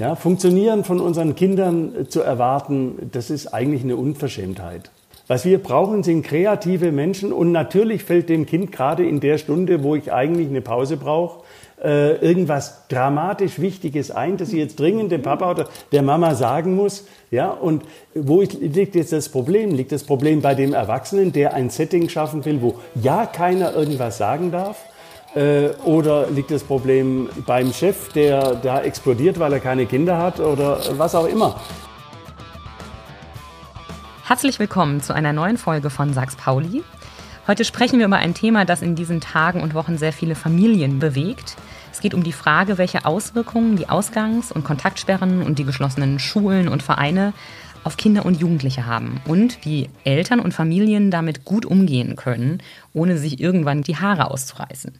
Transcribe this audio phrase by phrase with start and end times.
[0.00, 4.90] Ja, Funktionieren von unseren Kindern zu erwarten, das ist eigentlich eine Unverschämtheit.
[5.26, 9.82] Was wir brauchen, sind kreative Menschen und natürlich fällt dem Kind gerade in der Stunde,
[9.82, 11.42] wo ich eigentlich eine Pause brauche,
[11.84, 16.76] äh, irgendwas dramatisch Wichtiges ein, das ich jetzt dringend dem Papa oder der Mama sagen
[16.76, 17.06] muss.
[17.30, 17.82] Ja, und
[18.14, 19.74] wo liegt jetzt das Problem?
[19.74, 24.16] Liegt das Problem bei dem Erwachsenen, der ein Setting schaffen will, wo ja keiner irgendwas
[24.16, 24.82] sagen darf?
[25.34, 30.40] Äh, oder liegt das Problem beim Chef, der da explodiert, weil er keine Kinder hat
[30.40, 31.60] oder was auch immer?
[34.26, 36.82] Herzlich willkommen zu einer neuen Folge von Sachs Pauli.
[37.46, 40.98] Heute sprechen wir über ein Thema, das in diesen Tagen und Wochen sehr viele Familien
[40.98, 41.56] bewegt.
[41.92, 46.68] Es geht um die Frage, welche Auswirkungen die Ausgangs- und Kontaktsperren und die geschlossenen Schulen
[46.68, 47.32] und Vereine
[47.84, 52.58] auf Kinder und Jugendliche haben und wie Eltern und Familien damit gut umgehen können,
[52.92, 54.92] ohne sich irgendwann die Haare auszureißen.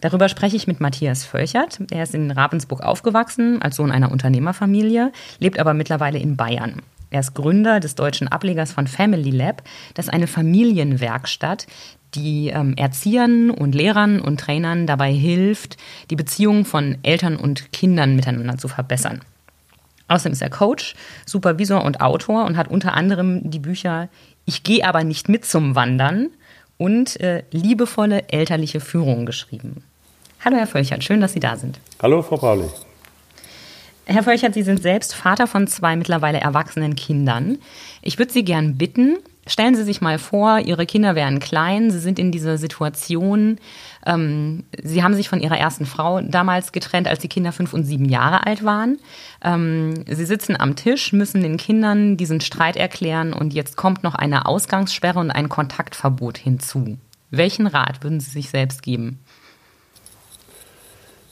[0.00, 1.80] Darüber spreche ich mit Matthias Völchert.
[1.90, 6.82] Er ist in Ravensburg aufgewachsen, als Sohn einer Unternehmerfamilie, lebt aber mittlerweile in Bayern.
[7.10, 9.62] Er ist Gründer des deutschen Ablegers von Family Lab.
[9.94, 11.66] Das ist eine Familienwerkstatt,
[12.14, 15.76] die ähm, Erziehern und Lehrern und Trainern dabei hilft,
[16.10, 19.20] die Beziehung von Eltern und Kindern miteinander zu verbessern.
[20.08, 24.08] Außerdem ist er Coach, Supervisor und Autor und hat unter anderem die Bücher
[24.44, 26.28] Ich gehe aber nicht mit zum Wandern
[26.78, 29.82] und äh, liebevolle elterliche Führung geschrieben.
[30.44, 31.80] Hallo Herr Völchert, schön, dass Sie da sind.
[32.00, 32.68] Hallo Frau Pauli.
[34.04, 37.58] Herr Völchert, Sie sind selbst Vater von zwei mittlerweile erwachsenen Kindern.
[38.02, 42.00] Ich würde Sie gern bitten, Stellen Sie sich mal vor, Ihre Kinder wären klein, Sie
[42.00, 43.58] sind in dieser Situation,
[44.06, 47.84] ähm, Sie haben sich von Ihrer ersten Frau damals getrennt, als die Kinder fünf und
[47.84, 48.98] sieben Jahre alt waren.
[49.42, 54.14] Ähm, Sie sitzen am Tisch, müssen den Kindern diesen Streit erklären und jetzt kommt noch
[54.14, 56.98] eine Ausgangssperre und ein Kontaktverbot hinzu.
[57.30, 59.18] Welchen Rat würden Sie sich selbst geben?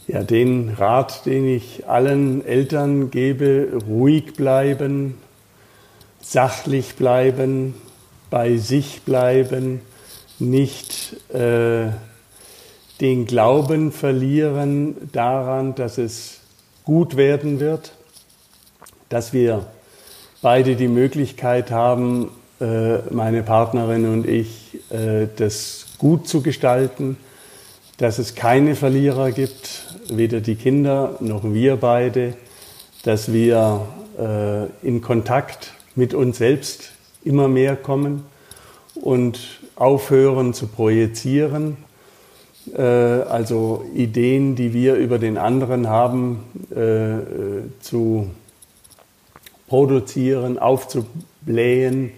[0.07, 5.15] Ja, den Rat, den ich allen Eltern gebe, ruhig bleiben,
[6.21, 7.75] sachlich bleiben,
[8.29, 9.81] bei sich bleiben,
[10.39, 11.91] nicht äh,
[13.05, 16.41] den Glauben verlieren daran, dass es
[16.85, 17.93] gut werden wird,
[19.11, 19.67] dass wir
[20.41, 22.31] beide die Möglichkeit haben,
[22.63, 27.19] äh, meine Partnerin und ich, äh, das gut zu gestalten,
[27.99, 32.33] dass es keine Verlierer gibt, weder die Kinder noch wir beide,
[33.03, 33.87] dass wir
[34.19, 36.93] äh, in Kontakt mit uns selbst
[37.23, 38.25] immer mehr kommen
[38.95, 39.39] und
[39.77, 41.84] aufhören zu projizieren.
[42.73, 48.31] Äh, also Ideen, die wir über den anderen haben, äh, zu
[49.69, 52.13] produzieren, aufzublähen,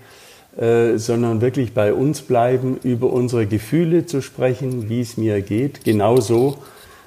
[0.56, 5.84] äh, sondern wirklich bei uns bleiben, über unsere Gefühle zu sprechen, wie es mir geht.
[5.84, 6.58] Genauso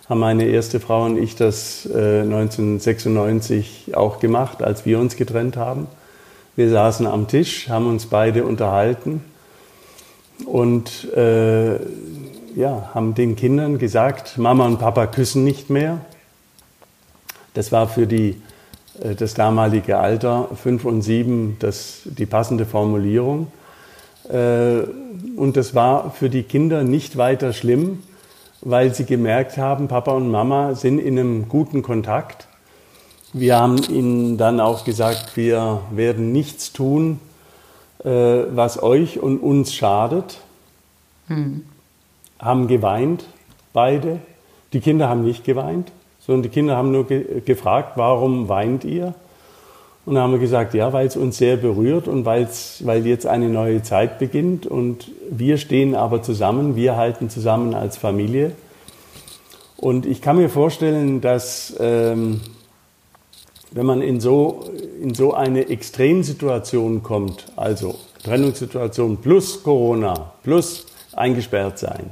[0.07, 5.85] haben meine erste Frau und ich das 1996 auch gemacht, als wir uns getrennt haben.
[6.55, 9.21] Wir saßen am Tisch, haben uns beide unterhalten
[10.45, 11.75] und äh,
[12.55, 15.99] ja, haben den Kindern gesagt, Mama und Papa küssen nicht mehr.
[17.53, 18.41] Das war für die,
[19.01, 23.47] äh, das damalige Alter, fünf und sieben, das, die passende Formulierung.
[24.29, 24.83] Äh,
[25.35, 28.03] und das war für die Kinder nicht weiter schlimm,
[28.61, 32.49] weil sie gemerkt haben, Papa und Mama sind in einem guten Kontakt
[33.33, 37.19] wir haben ihnen dann auch gesagt, wir werden nichts tun,
[38.03, 40.39] äh, was euch und uns schadet.
[41.27, 41.65] Hm.
[42.39, 43.25] Haben geweint,
[43.73, 44.19] beide.
[44.73, 49.13] Die Kinder haben nicht geweint, sondern die Kinder haben nur ge gefragt, warum weint ihr?
[50.05, 53.27] Und dann haben wir gesagt, ja, weil es uns sehr berührt und weil's, weil jetzt
[53.27, 58.53] eine neue Zeit beginnt und wir stehen aber zusammen, wir halten zusammen als Familie.
[59.77, 62.41] Und ich kann mir vorstellen, dass ähm,
[63.71, 64.65] wenn man in so,
[65.01, 72.09] in so eine Extremsituation kommt, also Trennungssituation plus Corona, plus eingesperrt sein,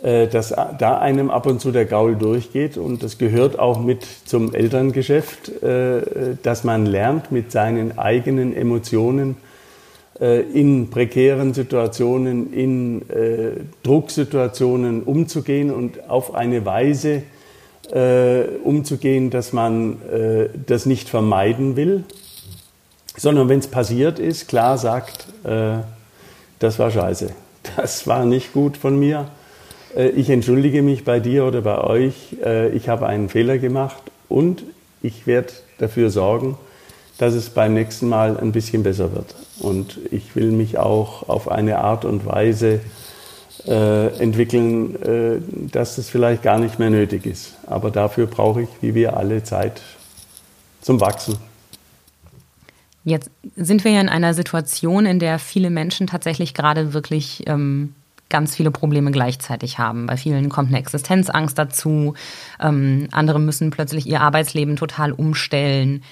[0.00, 2.76] dass da einem ab und zu der Gaul durchgeht.
[2.76, 9.36] Und das gehört auch mit zum Elterngeschäft, äh, dass man lernt, mit seinen eigenen Emotionen
[10.20, 13.02] äh, in prekären Situationen, in
[13.82, 17.22] Drucksituationen umzugehen und auf eine Weise,
[17.92, 22.04] äh, umzugehen, dass man äh, das nicht vermeiden will,
[23.16, 25.78] sondern wenn es passiert ist, klar sagt, äh,
[26.58, 27.30] das war scheiße,
[27.76, 29.37] das war nicht gut von mir, äh,
[29.96, 34.62] ich entschuldige mich bei dir oder bei euch, äh, ich habe einen Fehler gemacht und
[35.02, 36.58] ich werde dafür sorgen,
[37.18, 39.34] dass es beim nächsten Mal ein bisschen besser wird.
[39.58, 42.80] Und ich will mich auch auf eine Art und Weise
[43.66, 45.40] äh, entwickeln, äh,
[45.72, 47.54] dass das vielleicht gar nicht mehr nötig ist.
[47.66, 49.80] Aber dafür brauche ich, wie wir alle, Zeit,
[50.80, 51.36] zum Wachsen.
[53.04, 57.94] Jetzt sind wir ja in einer Situation, in der viele Menschen tatsächlich gerade wirklich ähm,
[58.28, 60.06] ganz viele Probleme gleichzeitig haben.
[60.06, 62.14] Bei vielen kommt eine Existenzangst dazu.
[62.60, 66.02] Ähm, andere müssen plötzlich ihr Arbeitsleben total umstellen.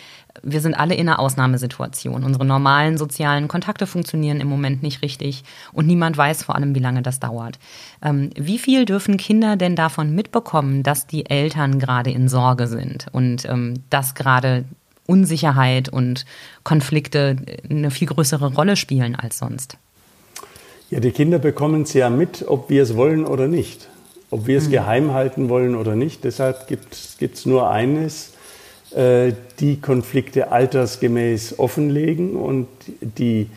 [0.43, 2.25] Wir sind alle in einer Ausnahmesituation.
[2.25, 6.81] Unsere normalen sozialen Kontakte funktionieren im Moment nicht richtig und niemand weiß vor allem, wie
[6.81, 7.59] lange das dauert.
[8.03, 13.07] Ähm, wie viel dürfen Kinder denn davon mitbekommen, dass die Eltern gerade in Sorge sind
[13.13, 14.65] und ähm, dass gerade
[15.07, 16.27] Unsicherheit und
[16.65, 17.37] Konflikte
[17.71, 19.79] eine viel größere Rolle spielen als sonst?
[20.89, 23.89] Ja, die Kinder bekommen es ja mit, ob wir es wollen oder nicht.
[24.31, 24.73] Ob wir es mhm.
[24.73, 26.23] geheim halten wollen oder nicht.
[26.23, 28.35] Deshalb gibt es nur eines,
[28.95, 32.69] äh, die Konflikte altersgemäß offenlegen und
[33.01, 33.49] die,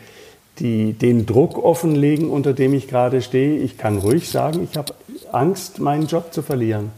[0.58, 3.58] die, den Druck offenlegen, unter dem ich gerade stehe.
[3.58, 4.92] Ich kann ruhig sagen, ich habe
[5.30, 6.90] Angst, meinen Job zu verlieren.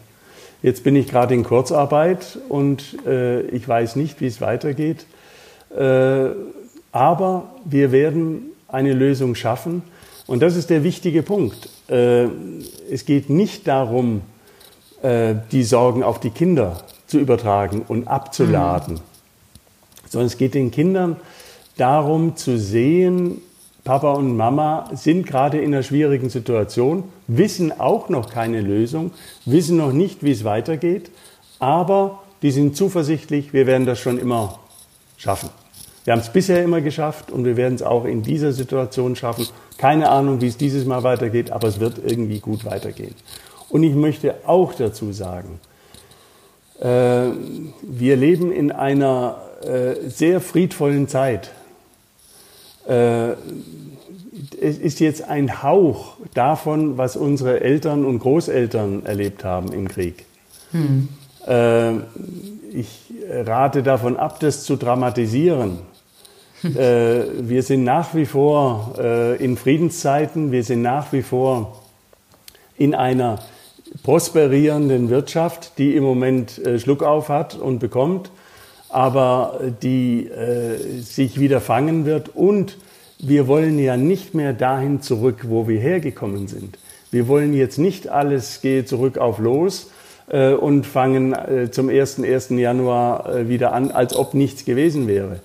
[0.62, 5.04] Jetzt bin ich gerade in Kurzarbeit und äh, ich weiß nicht, wie es weitergeht.
[5.76, 6.30] Äh,
[6.90, 9.82] aber wir werden eine Lösung schaffen.
[10.26, 11.68] Und das ist der wichtige Punkt.
[11.88, 12.26] Äh,
[12.90, 14.22] es geht nicht darum,
[15.02, 19.00] äh, die Sorgen auf die Kinder zu übertragen und abzuladen, mhm.
[20.08, 21.16] sondern es geht den Kindern
[21.76, 23.40] darum zu sehen,
[23.84, 29.10] Papa und Mama sind gerade in einer schwierigen Situation, wissen auch noch keine Lösung,
[29.44, 31.10] wissen noch nicht, wie es weitergeht,
[31.58, 34.60] aber die sind zuversichtlich, wir werden das schon immer
[35.16, 35.50] schaffen.
[36.04, 39.48] Wir haben es bisher immer geschafft und wir werden es auch in dieser Situation schaffen.
[39.78, 43.14] Keine Ahnung, wie es dieses Mal weitergeht, aber es wird irgendwie gut weitergehen.
[43.68, 45.60] Und ich möchte auch dazu sagen,
[46.80, 47.30] äh,
[47.82, 51.50] wir leben in einer äh, sehr friedvollen Zeit.
[52.86, 53.32] Äh,
[54.60, 60.26] es ist jetzt ein Hauch davon, was unsere Eltern und Großeltern erlebt haben im Krieg.
[60.72, 61.08] Hm.
[61.46, 61.92] Äh,
[62.72, 65.78] ich rate davon ab, das zu dramatisieren.
[66.64, 71.82] Äh, wir sind nach wie vor äh, in Friedenszeiten, wir sind nach wie vor
[72.76, 73.40] in einer
[74.04, 78.30] prosperierenden Wirtschaft, die im Moment äh, Schluck auf hat und bekommt,
[78.88, 80.28] aber die
[81.00, 82.28] sich wieder fangen wird.
[82.36, 82.76] Und
[83.18, 86.78] wir wollen ja nicht mehr dahin zurück, wo wir hergekommen sind.
[87.10, 89.90] Wir wollen jetzt nicht alles gehe zurück auf los
[90.60, 91.34] und fangen
[91.70, 92.20] zum 1.
[92.22, 92.50] 1.
[92.50, 95.40] Januar wieder an, als ob nichts gewesen wäre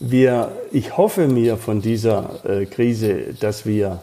[0.00, 4.02] wir, ich hoffe mir von dieser äh, Krise, dass wir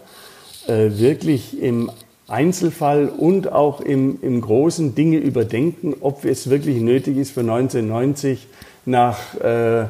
[0.68, 1.92] äh, wirklich im
[2.28, 8.48] Einzelfall und auch im, im Großen Dinge überdenken, ob es wirklich nötig ist, für 1990
[8.86, 9.86] nach, äh,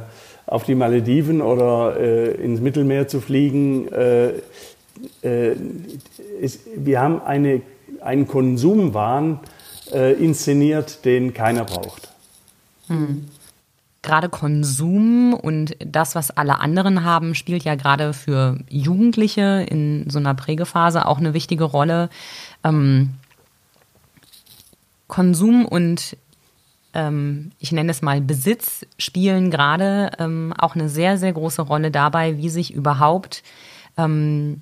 [0.46, 3.92] auf die Malediven oder äh, ins Mittelmeer zu fliegen.
[3.92, 4.28] Äh,
[5.24, 5.56] äh,
[6.42, 7.62] es, wir haben eine,
[8.02, 9.40] einen Konsumwahn
[10.20, 12.10] inszeniert, den keiner braucht.
[12.88, 13.24] Hm
[14.08, 20.18] gerade Konsum und das, was alle anderen haben, spielt ja gerade für Jugendliche in so
[20.18, 22.10] einer Prägephase auch eine wichtige Rolle.
[22.64, 23.14] Ähm,
[25.08, 26.18] Konsum und
[26.94, 31.92] ähm, ich nenne es mal Besitz spielen gerade ähm, auch eine sehr, sehr große Rolle
[31.92, 33.44] dabei, wie sich überhaupt
[33.98, 34.62] ähm,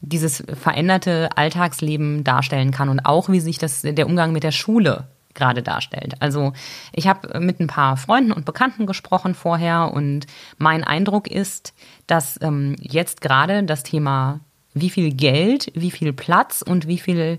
[0.00, 5.08] dieses veränderte Alltagsleben darstellen kann und auch wie sich das der Umgang mit der Schule
[5.38, 6.14] gerade darstellt.
[6.20, 6.52] Also
[6.92, 10.26] ich habe mit ein paar Freunden und Bekannten gesprochen vorher und
[10.58, 11.72] mein Eindruck ist,
[12.06, 14.40] dass ähm, jetzt gerade das Thema,
[14.74, 17.38] wie viel Geld, wie viel Platz und wie viel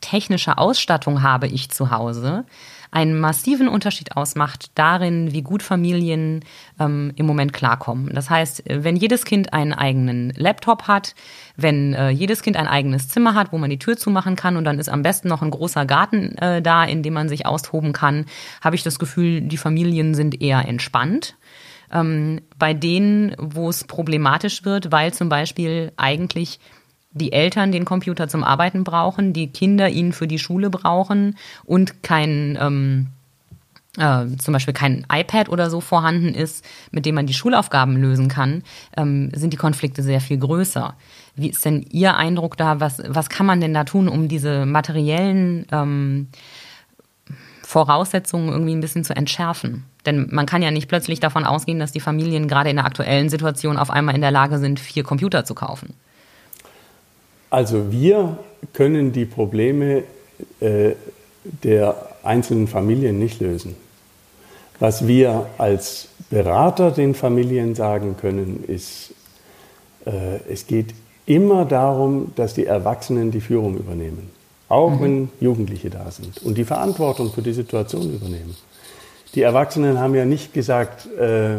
[0.00, 2.44] technische Ausstattung habe ich zu Hause,
[2.90, 6.44] einen massiven Unterschied ausmacht darin, wie gut Familien
[6.78, 8.12] ähm, im Moment klarkommen.
[8.14, 11.14] Das heißt, wenn jedes Kind einen eigenen Laptop hat,
[11.56, 14.64] wenn äh, jedes Kind ein eigenes Zimmer hat, wo man die Tür zumachen kann und
[14.64, 17.92] dann ist am besten noch ein großer Garten äh, da, in dem man sich austoben
[17.92, 18.26] kann,
[18.60, 21.36] habe ich das Gefühl, die Familien sind eher entspannt.
[21.92, 26.60] Ähm, bei denen, wo es problematisch wird, weil zum Beispiel eigentlich
[27.12, 32.02] die Eltern den Computer zum Arbeiten brauchen, die Kinder ihn für die Schule brauchen und
[32.02, 33.08] kein ähm,
[33.98, 38.28] äh, zum Beispiel kein iPad oder so vorhanden ist, mit dem man die Schulaufgaben lösen
[38.28, 38.62] kann,
[38.96, 40.94] ähm, sind die Konflikte sehr viel größer.
[41.34, 42.78] Wie ist denn Ihr Eindruck da?
[42.78, 46.28] Was, was kann man denn da tun, um diese materiellen ähm,
[47.62, 49.84] Voraussetzungen irgendwie ein bisschen zu entschärfen?
[50.06, 53.28] Denn man kann ja nicht plötzlich davon ausgehen, dass die Familien gerade in der aktuellen
[53.28, 55.94] Situation auf einmal in der Lage sind, vier Computer zu kaufen.
[57.50, 58.38] Also wir
[58.72, 60.04] können die Probleme
[60.60, 60.92] äh,
[61.42, 63.74] der einzelnen Familien nicht lösen.
[64.78, 69.12] Was wir als Berater den Familien sagen können, ist,
[70.06, 70.94] äh, es geht
[71.26, 74.30] immer darum, dass die Erwachsenen die Führung übernehmen.
[74.68, 75.00] Auch mhm.
[75.00, 78.56] wenn Jugendliche da sind und die Verantwortung für die Situation übernehmen.
[79.34, 81.58] Die Erwachsenen haben ja nicht gesagt, äh,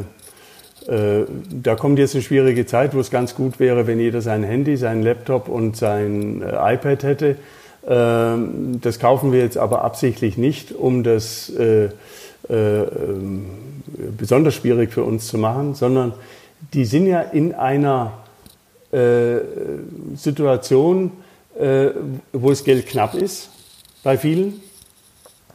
[0.87, 4.77] da kommt jetzt eine schwierige Zeit, wo es ganz gut wäre, wenn jeder sein Handy,
[4.77, 7.35] sein Laptop und sein äh, iPad hätte.
[7.87, 11.89] Ähm, das kaufen wir jetzt aber absichtlich nicht, um das äh,
[12.49, 13.45] ähm,
[14.17, 16.13] besonders schwierig für uns zu machen, sondern
[16.73, 18.13] die sind ja in einer
[20.15, 21.11] Situation,
[22.33, 23.49] wo es Geld knapp ist
[24.03, 24.59] bei vielen,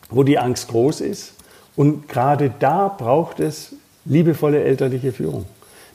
[0.09, 1.35] wo die Angst groß ist.
[1.77, 3.75] Und gerade da braucht es
[4.07, 5.47] liebevolle elterliche Führung.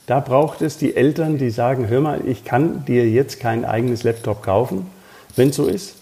[0.06, 4.02] Da braucht es die Eltern, die sagen, hör mal, ich kann dir jetzt kein eigenes
[4.02, 4.86] Laptop kaufen,
[5.36, 5.94] wenn es so ist.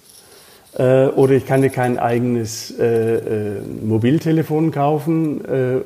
[0.79, 5.45] Äh, oder ich kann dir kein eigenes äh, äh, Mobiltelefon kaufen.
[5.45, 5.81] Äh,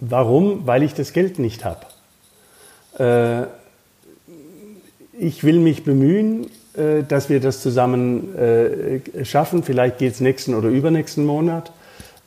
[0.00, 0.66] warum?
[0.66, 1.86] Weil ich das Geld nicht habe.
[2.98, 3.46] Äh,
[5.18, 6.48] ich will mich bemühen,
[7.08, 9.62] dass wir das zusammen schaffen.
[9.62, 11.70] Vielleicht geht es nächsten oder übernächsten Monat.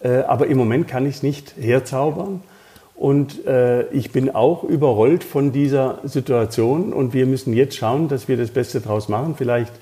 [0.01, 2.41] Aber im Moment kann ich es nicht herzaubern.
[2.95, 3.39] Und
[3.91, 6.93] ich bin auch überrollt von dieser Situation.
[6.93, 9.35] Und wir müssen jetzt schauen, dass wir das Beste daraus machen.
[9.37, 9.73] Vielleicht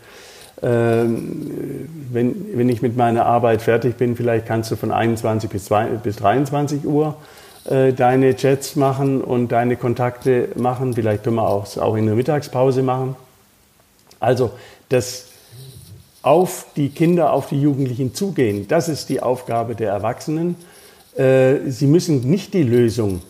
[0.64, 5.66] ähm, wenn, wenn ich mit meiner Arbeit fertig bin, vielleicht kannst du von 21 bis,
[5.66, 7.16] 2, bis 23 Uhr
[7.70, 10.94] äh, deine Chats machen und deine Kontakte machen.
[10.94, 13.16] Vielleicht können wir auch, auch in der Mittagspause machen.
[14.20, 14.52] Also
[14.90, 15.28] das
[16.26, 20.56] auf die Kinder, auf die Jugendlichen zugehen, das ist die Aufgabe der Erwachsenen.
[21.16, 23.22] Äh, sie müssen nicht die Lösung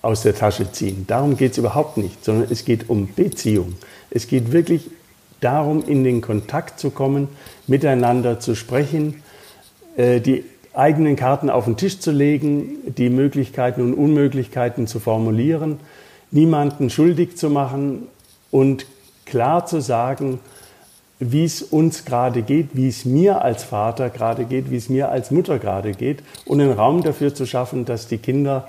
[0.00, 1.04] aus der Tasche ziehen.
[1.06, 3.74] Darum geht es überhaupt nicht, sondern es geht um Beziehung.
[4.08, 4.90] Es geht wirklich
[5.40, 7.28] darum, in den Kontakt zu kommen,
[7.66, 9.22] miteinander zu sprechen,
[9.98, 15.80] äh, die eigenen Karten auf den Tisch zu legen, die Möglichkeiten und Unmöglichkeiten zu formulieren,
[16.30, 18.06] niemanden schuldig zu machen
[18.50, 18.86] und
[19.26, 20.40] klar zu sagen,
[21.20, 25.10] wie es uns gerade geht, wie es mir als Vater gerade geht, wie es mir
[25.10, 28.68] als Mutter gerade geht und einen Raum dafür zu schaffen, dass die Kinder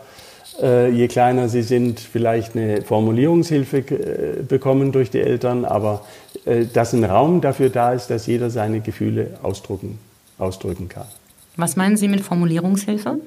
[0.62, 6.06] äh, je kleiner sie sind, vielleicht eine Formulierungshilfe äh, bekommen durch die Eltern, aber
[6.46, 10.00] äh, dass ein Raum dafür da ist, dass jeder seine Gefühle ausdrücken,
[10.38, 11.06] ausdrücken kann.
[11.56, 13.20] Was meinen Sie mit Formulierungshilfe?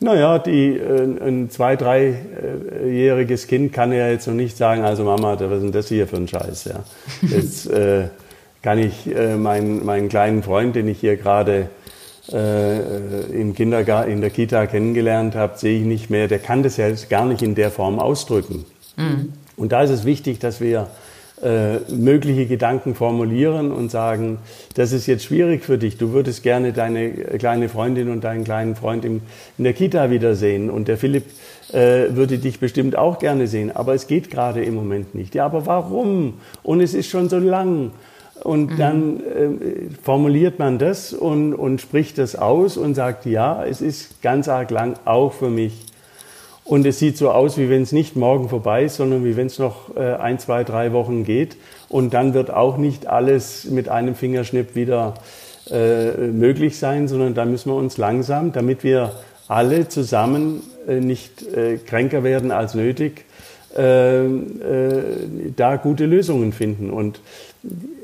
[0.00, 5.56] Naja, die, ein zwei-, dreijähriges Kind kann ja jetzt noch nicht sagen, also Mama, was
[5.56, 6.66] ist denn das hier für ein Scheiß?
[6.66, 6.84] Ja.
[7.28, 8.04] Jetzt äh,
[8.62, 11.70] kann ich äh, meinen, meinen kleinen Freund, den ich hier gerade
[12.32, 16.76] äh, im Kindergarten, in der Kita kennengelernt habe, sehe ich nicht mehr, der kann das
[16.76, 18.64] ja gar nicht in der Form ausdrücken.
[18.96, 19.32] Mhm.
[19.56, 20.88] Und da ist es wichtig, dass wir
[21.42, 24.38] äh, mögliche Gedanken formulieren und sagen,
[24.74, 25.96] das ist jetzt schwierig für dich.
[25.96, 29.20] Du würdest gerne deine kleine Freundin und deinen kleinen Freund im,
[29.56, 30.68] in der Kita wiedersehen.
[30.68, 31.24] Und der Philipp
[31.72, 33.74] äh, würde dich bestimmt auch gerne sehen.
[33.74, 35.36] Aber es geht gerade im Moment nicht.
[35.36, 36.34] Ja, aber warum?
[36.64, 37.92] Und es ist schon so lang.
[38.44, 38.76] Und mhm.
[38.76, 44.22] dann äh, formuliert man das und, und spricht das aus und sagt, ja, es ist
[44.22, 45.86] ganz arg lang, auch für mich.
[46.64, 49.46] Und es sieht so aus, wie wenn es nicht morgen vorbei ist, sondern wie wenn
[49.46, 51.56] es noch äh, ein, zwei, drei Wochen geht.
[51.88, 55.14] Und dann wird auch nicht alles mit einem Fingerschnipp wieder
[55.70, 59.12] äh, möglich sein, sondern da müssen wir uns langsam, damit wir
[59.48, 63.24] alle zusammen äh, nicht äh, kränker werden als nötig,
[63.74, 64.24] äh,
[65.56, 66.90] da gute Lösungen finden.
[66.90, 67.20] Und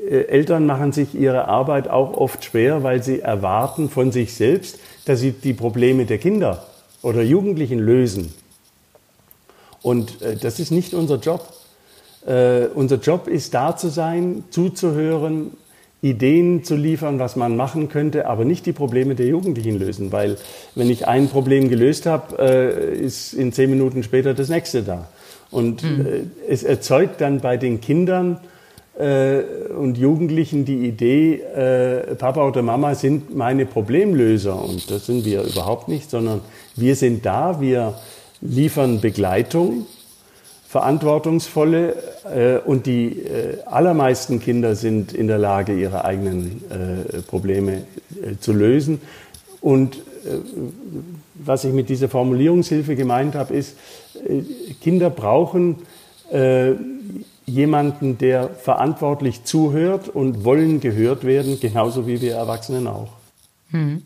[0.09, 5.19] Eltern machen sich ihre Arbeit auch oft schwer, weil sie erwarten von sich selbst, dass
[5.19, 6.65] sie die Probleme der Kinder
[7.01, 8.33] oder Jugendlichen lösen.
[9.81, 11.53] Und äh, das ist nicht unser Job.
[12.25, 15.51] Äh, unser Job ist da zu sein, zuzuhören,
[16.01, 20.37] Ideen zu liefern, was man machen könnte, aber nicht die Probleme der Jugendlichen lösen, weil
[20.75, 25.07] wenn ich ein Problem gelöst habe, äh, ist in zehn Minuten später das nächste da.
[25.49, 26.05] Und mhm.
[26.05, 28.54] äh, es erzeugt dann bei den Kindern äh,
[28.97, 34.63] und Jugendlichen die Idee, äh, Papa oder Mama sind meine Problemlöser.
[34.63, 36.41] Und das sind wir überhaupt nicht, sondern
[36.75, 37.95] wir sind da, wir
[38.41, 39.85] liefern Begleitung,
[40.67, 41.95] verantwortungsvolle
[42.33, 47.83] äh, und die äh, allermeisten Kinder sind in der Lage, ihre eigenen äh, Probleme
[48.21, 49.01] äh, zu lösen.
[49.61, 50.01] Und
[51.35, 53.77] was ich mit dieser Formulierungshilfe gemeint habe, ist,
[54.81, 55.77] Kinder brauchen
[57.45, 63.09] jemanden, der verantwortlich zuhört und wollen gehört werden, genauso wie wir Erwachsenen auch.
[63.71, 64.01] Hm.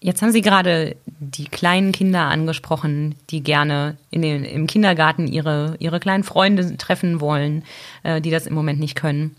[0.00, 5.74] Jetzt haben Sie gerade die kleinen Kinder angesprochen, die gerne in den, im Kindergarten ihre,
[5.80, 7.64] ihre kleinen Freunde treffen wollen,
[8.04, 9.34] äh, die das im Moment nicht können.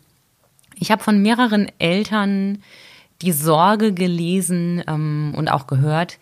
[0.75, 2.61] Ich habe von mehreren Eltern
[3.21, 6.17] die Sorge gelesen ähm, und auch gehört,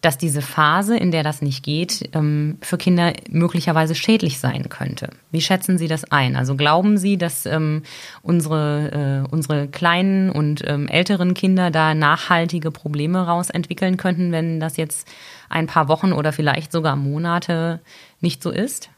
[0.00, 5.10] dass diese Phase, in der das nicht geht, ähm, für Kinder möglicherweise schädlich sein könnte.
[5.30, 6.36] Wie schätzen Sie das ein?
[6.36, 7.82] Also glauben Sie, dass ähm,
[8.22, 14.58] unsere, äh, unsere kleinen und ähm, älteren Kinder da nachhaltige Probleme raus entwickeln könnten, wenn
[14.58, 15.06] das jetzt
[15.50, 17.80] ein paar Wochen oder vielleicht sogar Monate
[18.20, 18.88] nicht so ist?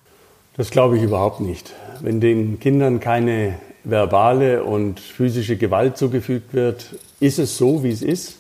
[0.56, 1.72] Das glaube ich überhaupt nicht.
[2.00, 8.02] Wenn den Kindern keine verbale und physische Gewalt zugefügt wird, ist es so, wie es
[8.02, 8.38] ist.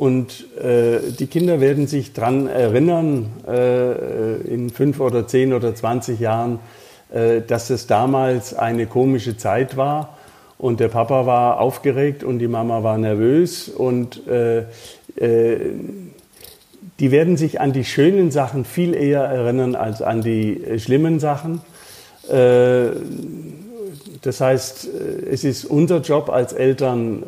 [0.00, 6.20] Und äh, die Kinder werden sich daran erinnern, äh, in fünf oder zehn oder zwanzig
[6.20, 6.58] Jahren,
[7.12, 10.16] äh, dass es damals eine komische Zeit war.
[10.56, 13.68] Und der Papa war aufgeregt und die Mama war nervös.
[13.68, 14.60] Und äh,
[15.16, 15.72] äh,
[16.98, 21.20] die werden sich an die schönen Sachen viel eher erinnern als an die äh, schlimmen
[21.20, 21.60] Sachen.
[24.22, 24.88] das heißt,
[25.30, 27.24] es ist unser Job als Eltern,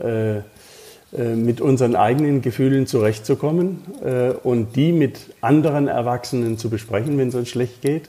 [1.13, 7.35] mit unseren eigenen Gefühlen zurechtzukommen äh, und die mit anderen Erwachsenen zu besprechen, wenn es
[7.35, 8.09] uns schlecht geht.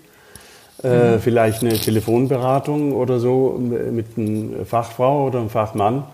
[0.81, 1.19] Äh, mhm.
[1.19, 6.05] Vielleicht eine Telefonberatung oder so mit einer Fachfrau oder einem Fachmann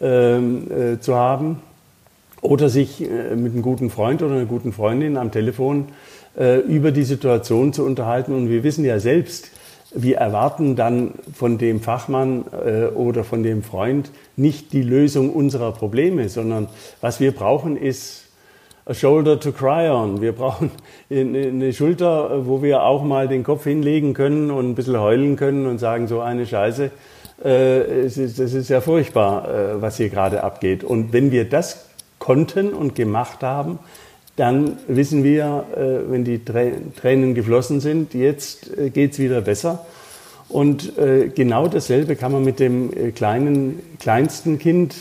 [0.00, 1.60] ähm, zu haben.
[2.40, 5.86] Oder sich mit einem guten Freund oder einer guten Freundin am Telefon
[6.68, 8.32] über die Situation zu unterhalten.
[8.32, 9.50] Und wir wissen ja selbst,
[9.94, 15.72] wir erwarten dann von dem Fachmann äh, oder von dem Freund nicht die Lösung unserer
[15.72, 16.68] Probleme, sondern
[17.00, 18.28] was wir brauchen ist
[18.88, 20.20] a shoulder to cry on.
[20.22, 20.70] Wir brauchen
[21.10, 25.66] eine Schulter, wo wir auch mal den Kopf hinlegen können und ein bisschen heulen können
[25.66, 26.90] und sagen, so eine Scheiße,
[27.44, 30.84] äh, das ist ja furchtbar, äh, was hier gerade abgeht.
[30.84, 31.86] Und wenn wir das
[32.18, 33.78] konnten und gemacht haben,
[34.38, 39.84] dann wissen wir, äh, wenn die Tränen geflossen sind, jetzt äh, geht es wieder besser.
[40.48, 44.94] Und äh, genau dasselbe kann man mit dem kleinen, kleinsten Kind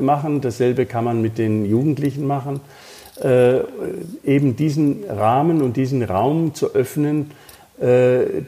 [0.00, 2.60] machen, dasselbe kann man mit den Jugendlichen machen.
[4.24, 7.30] Eben diesen Rahmen und diesen Raum zu öffnen,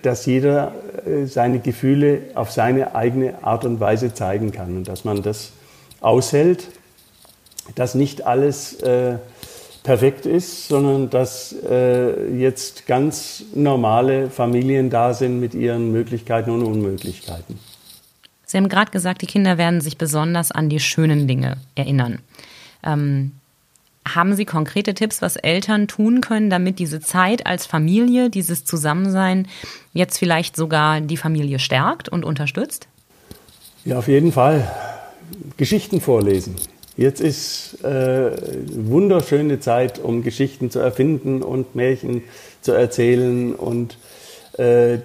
[0.02, 0.72] dass jeder
[1.24, 5.52] seine Gefühle auf seine eigene Art und Weise zeigen kann und dass man das
[6.02, 6.68] aushält,
[7.74, 8.76] dass nicht alles
[9.82, 16.62] perfekt ist, sondern dass äh, jetzt ganz normale Familien da sind mit ihren Möglichkeiten und
[16.62, 17.58] Unmöglichkeiten.
[18.44, 22.20] Sie haben gerade gesagt, die Kinder werden sich besonders an die schönen Dinge erinnern.
[22.82, 23.32] Ähm,
[24.14, 29.46] haben Sie konkrete Tipps, was Eltern tun können, damit diese Zeit als Familie, dieses Zusammensein
[29.92, 32.88] jetzt vielleicht sogar die Familie stärkt und unterstützt?
[33.84, 34.70] Ja, auf jeden Fall.
[35.56, 36.56] Geschichten vorlesen.
[36.98, 38.32] Jetzt ist äh,
[38.72, 42.24] wunderschöne Zeit, um Geschichten zu erfinden und Märchen
[42.60, 43.54] zu erzählen.
[43.54, 43.96] Und
[44.54, 44.98] äh,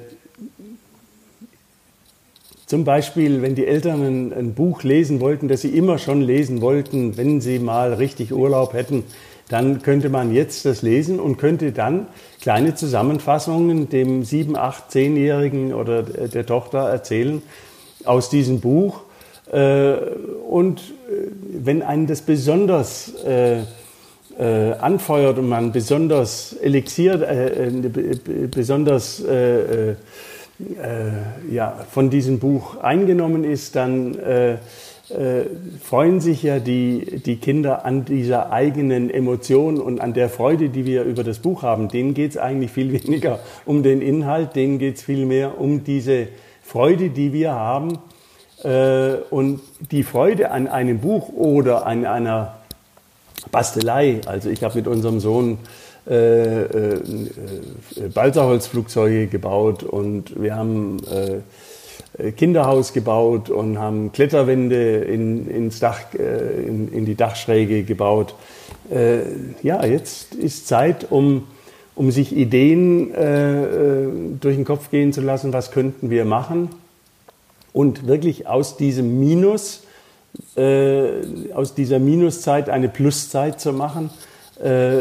[2.66, 6.62] zum Beispiel, wenn die Eltern ein, ein, Buch lesen wollten, das sie immer schon lesen
[6.62, 9.04] wollten, wenn sie mal richtig Urlaub hätten,
[9.50, 12.08] dann könnte man jetzt das lesen und könnte dann
[12.42, 17.44] kleine Zusammenfassungen dem sieben, acht, zehnjährigen oder der Tochter erzählen
[18.04, 19.02] aus diesem Buch
[19.54, 21.28] und äh,
[21.66, 23.62] wenn einen das besonders äh,
[24.36, 27.24] anfeuert und man besonders elixiert,
[28.50, 29.24] besonders
[31.52, 34.18] ja, von diesem Buch eingenommen ist, dann
[35.84, 40.88] freuen sich ja die, die Kinder an dieser eigenen Emotion und an der Freude, die
[40.88, 41.89] wir über das Buch haben.
[41.89, 45.84] Denen geht es eigentlich viel weniger um den Inhalt, denen geht es viel mehr um
[45.84, 46.28] diese
[46.63, 48.00] Freude, die wir haben
[48.63, 52.56] äh, und die Freude an einem Buch oder an einer
[53.52, 55.58] Bastelei, also ich habe mit unserem Sohn
[56.10, 56.99] äh, äh,
[58.13, 60.97] Balsaholzflugzeuge gebaut und wir haben
[62.17, 68.36] äh, Kinderhaus gebaut und haben Kletterwände in, ins Dach, äh, in, in, die Dachschräge gebaut.
[68.91, 69.19] Äh,
[69.62, 71.47] ja, jetzt ist Zeit, um,
[71.95, 73.13] um sich Ideen
[74.41, 76.69] durch den Kopf gehen zu lassen, was könnten wir machen
[77.74, 79.84] und wirklich aus diesem Minus,
[80.56, 84.10] äh, aus dieser Minuszeit eine Pluszeit zu machen,
[84.64, 85.00] äh,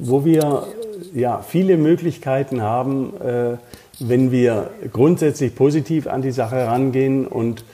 [0.00, 0.66] wo wir
[1.12, 3.56] ja, viele Möglichkeiten haben, äh,
[3.98, 7.64] wenn wir grundsätzlich positiv an die Sache rangehen und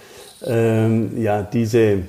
[0.44, 2.00] ähm, ja, diese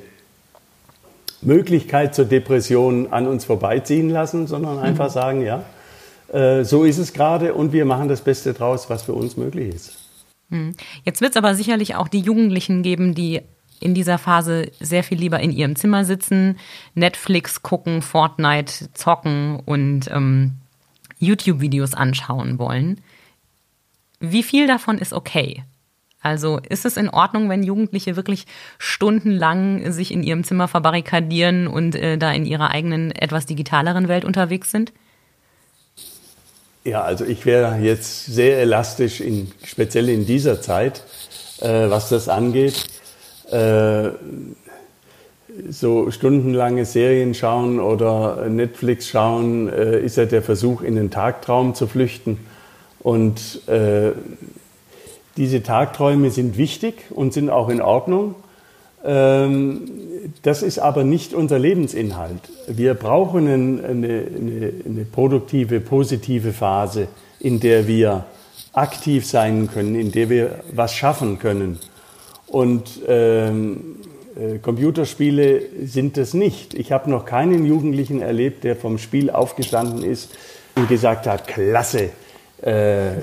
[1.41, 4.83] Möglichkeit zur Depression an uns vorbeiziehen lassen, sondern mhm.
[4.83, 5.63] einfach sagen, ja,
[6.31, 9.73] äh, so ist es gerade und wir machen das Beste draus, was für uns möglich
[9.73, 10.08] ist.
[10.49, 10.75] Hm.
[11.03, 13.41] Jetzt wird es aber sicherlich auch die Jugendlichen geben, die
[13.79, 16.57] in dieser Phase sehr viel lieber in ihrem Zimmer sitzen,
[16.95, 20.53] Netflix gucken, Fortnite zocken und ähm,
[21.19, 23.01] YouTube-Videos anschauen wollen.
[24.19, 25.63] Wie viel davon ist okay?
[26.21, 28.45] Also ist es in Ordnung, wenn Jugendliche wirklich
[28.77, 34.25] stundenlang sich in ihrem Zimmer verbarrikadieren und äh, da in ihrer eigenen, etwas digitaleren Welt
[34.25, 34.91] unterwegs sind?
[36.85, 41.03] Ja, also ich wäre jetzt sehr elastisch, in, speziell in dieser Zeit,
[41.59, 42.85] äh, was das angeht.
[43.51, 44.11] Äh,
[45.69, 51.75] so stundenlange Serien schauen oder Netflix schauen, äh, ist ja der Versuch, in den Tagtraum
[51.75, 52.39] zu flüchten.
[52.99, 54.11] Und äh,
[55.35, 58.35] diese Tagträume sind wichtig und sind auch in Ordnung.
[59.03, 59.81] Ähm,
[60.41, 62.41] das ist aber nicht unser Lebensinhalt.
[62.67, 67.07] Wir brauchen eine, eine, eine, produktive, positive Phase,
[67.39, 68.25] in der wir
[68.73, 71.79] aktiv sein können, in der wir was schaffen können.
[72.47, 73.97] Und ähm,
[74.35, 76.73] äh, Computerspiele sind das nicht.
[76.73, 80.31] Ich habe noch keinen Jugendlichen erlebt, der vom Spiel aufgestanden ist
[80.75, 82.09] und gesagt hat, klasse,
[82.63, 83.19] äh,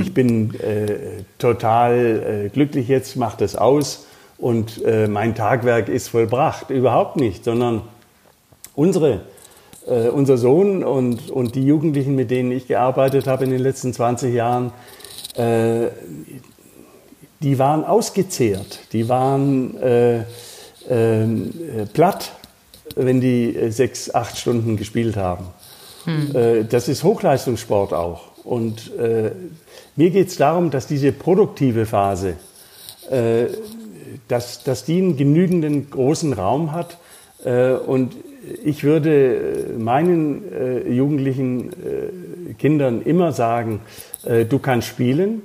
[0.00, 4.06] ich bin äh, total äh, glücklich jetzt, mach das aus
[4.40, 6.70] und äh, mein Tagwerk ist vollbracht.
[6.70, 7.82] Überhaupt nicht, sondern
[8.74, 9.20] unsere,
[9.86, 13.92] äh, unser Sohn und, und die Jugendlichen, mit denen ich gearbeitet habe in den letzten
[13.92, 14.72] 20 Jahren,
[15.36, 15.88] äh,
[17.40, 20.24] die waren ausgezehrt, die waren äh,
[20.88, 22.32] ähm, äh, platt,
[22.96, 25.46] wenn die äh, sechs, acht Stunden gespielt haben.
[26.04, 26.66] Hm.
[26.70, 28.28] Das ist Hochleistungssport auch.
[28.42, 29.32] Und äh,
[29.96, 32.36] mir geht es darum, dass diese produktive Phase,
[34.30, 36.98] dass, dass die einen genügenden großen Raum hat.
[37.44, 38.14] Äh, und
[38.64, 43.80] ich würde meinen äh, jugendlichen äh, Kindern immer sagen,
[44.24, 45.42] äh, du kannst spielen.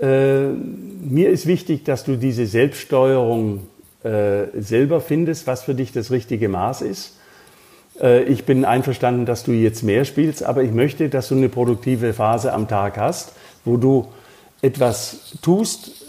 [0.00, 3.60] mir ist wichtig, dass du diese Selbststeuerung
[4.58, 7.12] selber findest, was für dich das richtige Maß ist.
[8.00, 11.48] Äh, ich bin einverstanden, dass du jetzt mehr spielst, aber ich möchte, dass du eine
[11.48, 13.32] produktive Phase am Tag hast,
[13.64, 14.08] wo du
[14.60, 16.01] etwas tust,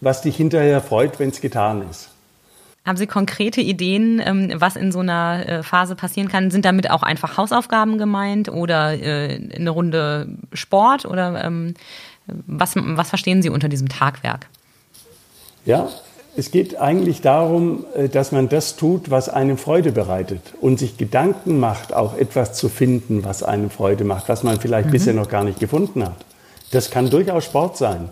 [0.00, 2.10] was dich hinterher freut, wenn es getan ist.
[2.84, 6.52] Haben Sie konkrete Ideen, ähm, was in so einer äh, Phase passieren kann?
[6.52, 11.74] Sind damit auch einfach Hausaufgaben gemeint oder äh, eine Runde Sport oder ähm,
[12.26, 14.46] was, was verstehen Sie unter diesem Tagwerk?
[15.64, 15.88] Ja,
[16.36, 20.96] es geht eigentlich darum, äh, dass man das tut, was einem Freude bereitet und sich
[20.96, 24.92] Gedanken macht, auch etwas zu finden, was einem Freude macht, was man vielleicht mhm.
[24.92, 26.24] bisher noch gar nicht gefunden hat.
[26.70, 28.10] Das kann durchaus Sport sein.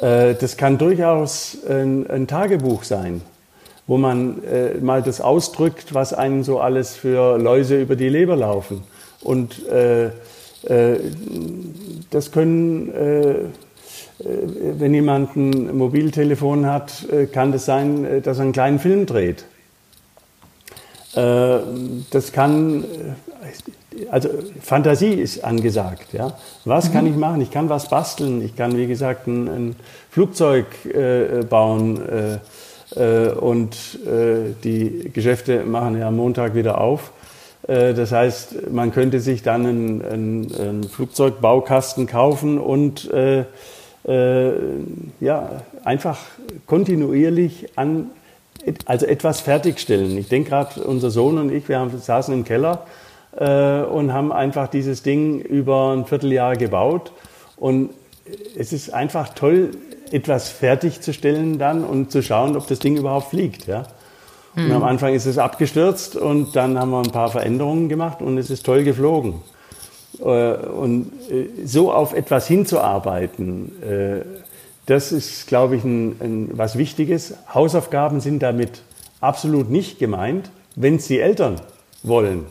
[0.00, 3.22] Äh, das kann durchaus ein, ein Tagebuch sein,
[3.86, 8.36] wo man äh, mal das ausdrückt, was einem so alles für Läuse über die Leber
[8.36, 8.82] laufen.
[9.22, 9.60] Und
[12.10, 13.52] das können
[14.20, 14.26] äh,
[14.78, 19.06] wenn jemand ein Mobiltelefon hat, äh, kann das sein, äh, dass er einen kleinen Film
[19.06, 19.44] dreht.
[21.12, 22.84] Das kann,
[24.10, 24.28] also
[24.62, 26.12] Fantasie ist angesagt.
[26.12, 26.36] Ja?
[26.64, 27.40] Was kann ich machen?
[27.40, 28.42] Ich kann was basteln.
[28.42, 29.76] Ich kann, wie gesagt, ein, ein
[30.10, 30.66] Flugzeug
[31.48, 32.02] bauen.
[33.40, 33.76] und
[34.64, 37.12] die Geschäfte machen ja am Montag wieder auf.
[37.66, 43.44] Das heißt, man könnte sich dann einen, einen, einen Flugzeugbaukasten kaufen und äh,
[44.06, 44.52] äh,
[45.20, 46.18] ja, einfach
[46.66, 48.10] kontinuierlich an,
[48.86, 50.16] also etwas fertigstellen.
[50.16, 52.86] Ich denke gerade, unser Sohn und ich, wir haben, saßen im Keller
[53.36, 57.12] äh, und haben einfach dieses Ding über ein Vierteljahr gebaut.
[57.56, 57.90] Und
[58.56, 59.70] es ist einfach toll,
[60.10, 63.66] etwas fertigzustellen dann und zu schauen, ob das Ding überhaupt fliegt.
[63.66, 63.84] Ja?
[64.56, 64.72] Und mhm.
[64.72, 68.50] am Anfang ist es abgestürzt und dann haben wir ein paar Veränderungen gemacht und es
[68.50, 69.34] ist toll geflogen.
[70.18, 74.24] Äh, und äh, so auf etwas hinzuarbeiten, äh,
[74.86, 77.34] das ist, glaube ich, ein, ein, was Wichtiges.
[77.54, 78.82] Hausaufgaben sind damit
[79.20, 81.60] absolut nicht gemeint, wenn es die Eltern
[82.02, 82.46] wollen.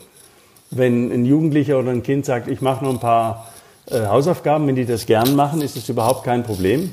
[0.70, 3.48] Wenn ein Jugendlicher oder ein Kind sagt, ich mache noch ein paar
[3.90, 6.92] Hausaufgaben, wenn die das gern machen, ist das überhaupt kein Problem.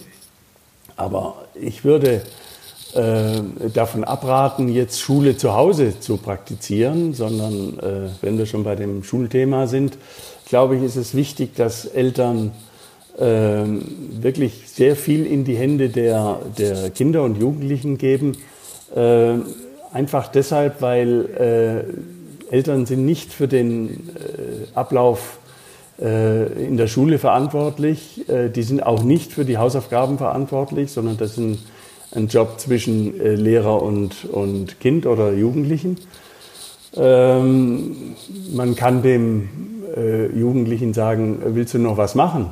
[0.96, 2.24] Aber ich würde
[2.94, 8.76] äh, davon abraten, jetzt Schule zu Hause zu praktizieren, sondern äh, wenn wir schon bei
[8.76, 9.98] dem Schulthema sind,
[10.48, 12.54] glaube ich, ist es wichtig, dass Eltern
[13.18, 13.64] äh,
[14.22, 18.38] wirklich sehr viel in die Hände der, der Kinder und Jugendlichen geben.
[18.96, 19.34] Äh,
[19.92, 22.17] einfach deshalb, weil äh,
[22.50, 25.40] Eltern sind nicht für den äh, Ablauf
[26.00, 28.28] äh, in der Schule verantwortlich.
[28.30, 33.20] Äh, die sind auch nicht für die Hausaufgaben verantwortlich, sondern das ist ein, Job zwischen
[33.20, 35.98] Lehrer und, und Kind oder Jugendlichen.
[36.96, 38.16] Ähm,
[38.54, 39.50] man kann dem
[39.96, 42.52] äh, Jugendlichen sagen, willst du noch was machen?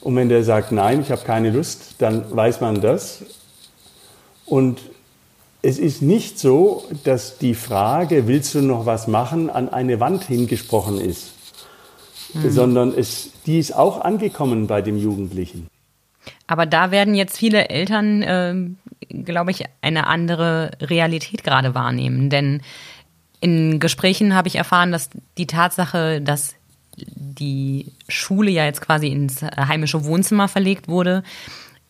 [0.00, 3.24] Und wenn der sagt, nein, ich habe keine Lust, dann weiß man das.
[4.44, 4.78] Und
[5.66, 10.22] es ist nicht so, dass die Frage, willst du noch was machen, an eine Wand
[10.22, 11.32] hingesprochen ist,
[12.34, 12.50] mhm.
[12.52, 15.66] sondern es, die ist auch angekommen bei dem Jugendlichen.
[16.46, 18.54] Aber da werden jetzt viele Eltern, äh,
[19.24, 22.30] glaube ich, eine andere Realität gerade wahrnehmen.
[22.30, 22.62] Denn
[23.40, 26.54] in Gesprächen habe ich erfahren, dass die Tatsache, dass
[26.96, 31.24] die Schule ja jetzt quasi ins heimische Wohnzimmer verlegt wurde,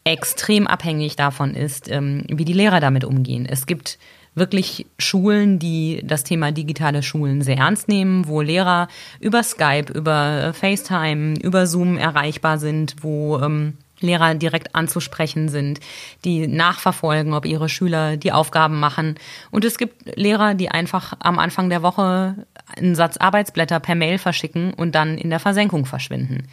[0.06, 3.44] extrem abhängig davon ist, ähm, wie die Lehrer damit umgehen.
[3.44, 3.98] Es gibt
[4.34, 8.86] wirklich Schulen, die das Thema digitale Schulen sehr ernst nehmen, wo Lehrer
[9.18, 15.80] über Skype, über FaceTime, über Zoom erreichbar sind, wo ähm, Lehrer direkt anzusprechen sind,
[16.24, 19.16] die nachverfolgen, ob ihre Schüler die Aufgaben machen.
[19.50, 24.18] Und es gibt Lehrer, die einfach am Anfang der Woche einen Satz Arbeitsblätter per Mail
[24.18, 26.46] verschicken und dann in der Versenkung verschwinden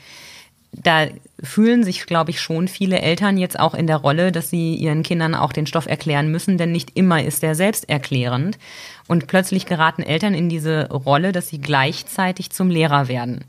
[0.74, 1.08] da
[1.42, 5.04] fühlen sich, glaube ich, schon viele Eltern jetzt auch in der Rolle, dass sie ihren
[5.04, 8.58] Kindern auch den Stoff erklären müssen, denn nicht immer ist der selbsterklärend.
[9.08, 13.46] Und plötzlich geraten Eltern in diese Rolle, dass sie gleichzeitig zum Lehrer werden.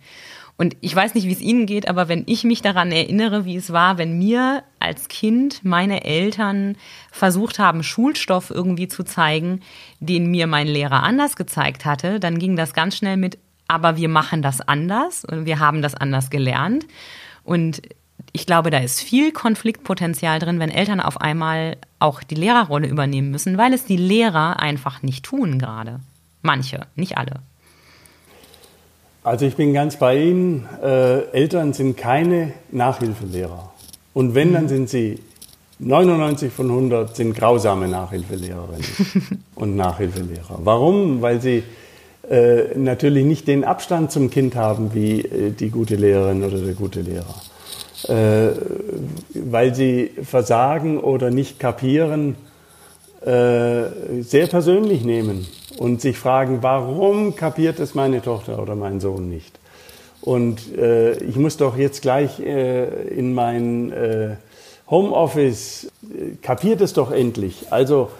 [0.56, 3.56] Und ich weiß nicht, wie es Ihnen geht, aber wenn ich mich daran erinnere, wie
[3.56, 6.76] es war, wenn mir als Kind meine Eltern
[7.10, 9.62] versucht haben, Schulstoff irgendwie zu zeigen,
[9.98, 14.08] den mir mein Lehrer anders gezeigt hatte, dann ging das ganz schnell mit, aber wir
[14.08, 16.86] machen das anders und wir haben das anders gelernt.
[17.42, 17.82] Und
[18.32, 23.30] ich glaube, da ist viel Konfliktpotenzial drin, wenn Eltern auf einmal auch die Lehrerrolle übernehmen
[23.30, 26.00] müssen, weil es die Lehrer einfach nicht tun gerade.
[26.42, 27.40] Manche, nicht alle.
[29.22, 30.68] Also ich bin ganz bei Ihnen.
[30.82, 33.72] Äh, Eltern sind keine Nachhilfelehrer.
[34.12, 35.18] Und wenn, dann sind sie
[35.78, 40.58] 99 von 100 sind grausame Nachhilfelehrerinnen und Nachhilfelehrer.
[40.62, 41.22] Warum?
[41.22, 41.64] Weil sie
[42.30, 46.74] äh, natürlich nicht den Abstand zum Kind haben wie äh, die gute Lehrerin oder der
[46.74, 47.34] gute Lehrer.
[48.08, 48.52] Äh,
[49.34, 52.36] weil sie versagen oder nicht kapieren,
[53.22, 55.46] äh, sehr persönlich nehmen
[55.78, 59.58] und sich fragen, warum kapiert es meine Tochter oder mein Sohn nicht?
[60.20, 64.38] Und äh, ich muss doch jetzt gleich in mein
[64.88, 65.88] Homeoffice,
[66.42, 67.66] kapiert es doch endlich.
[67.70, 68.10] Also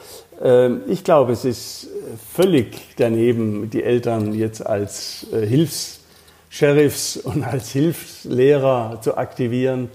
[0.89, 1.89] ich glaube, es ist
[2.33, 9.89] völlig daneben, die Eltern jetzt als äh, Hilfs-Sheriffs und als Hilfslehrer zu aktivieren.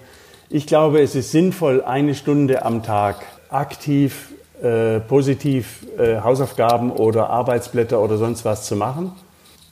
[0.49, 3.17] Ich glaube, es ist sinnvoll, eine Stunde am Tag
[3.49, 4.29] aktiv,
[4.61, 9.11] äh, positiv äh, Hausaufgaben oder Arbeitsblätter oder sonst was zu machen.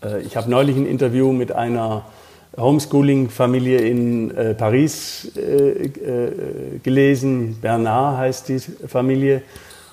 [0.04, 2.06] Äh, ich habe neulich ein Interview mit einer
[2.58, 5.90] Homeschooling-Familie in äh, Paris äh,
[6.84, 7.58] gelesen.
[7.62, 9.42] Bernard heißt die Familie.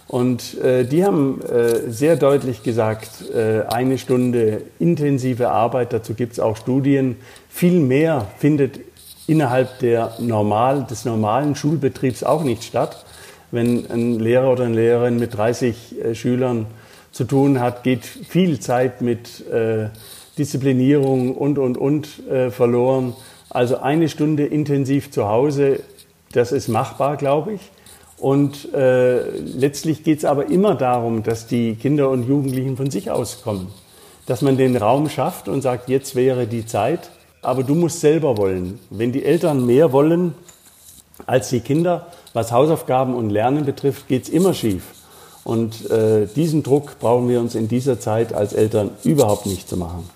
[0.06, 6.34] Und äh, die haben äh, sehr deutlich gesagt, äh, eine Stunde intensive Arbeit, dazu gibt
[6.34, 7.16] es auch Studien,
[7.48, 8.80] viel mehr findet
[9.26, 13.04] innerhalb der normal, des normalen Schulbetriebs auch nicht statt.
[13.50, 16.66] Wenn ein Lehrer oder eine Lehrerin mit 30 äh, Schülern
[17.10, 19.88] zu tun hat, geht viel Zeit mit äh,
[20.36, 23.14] Disziplinierung und, und, und äh, verloren.
[23.48, 25.80] Also eine Stunde intensiv zu Hause,
[26.32, 27.60] das ist machbar, glaube ich.
[28.18, 33.11] Und äh, letztlich geht es aber immer darum, dass die Kinder und Jugendlichen von sich
[33.11, 33.68] aus kommen.
[34.27, 37.11] Dass man den Raum schafft und sagt, jetzt wäre die Zeit,
[37.42, 38.79] aber du musst selber wollen.
[38.90, 40.35] Wenn die Eltern mehr wollen
[41.27, 44.83] als die Kinder, was Hausaufgaben und Lernen betrifft, geht es immer schief.
[45.44, 49.77] Und äh, diesen Druck brauchen wir uns in dieser Zeit als Eltern überhaupt nicht zu
[49.77, 50.09] machen.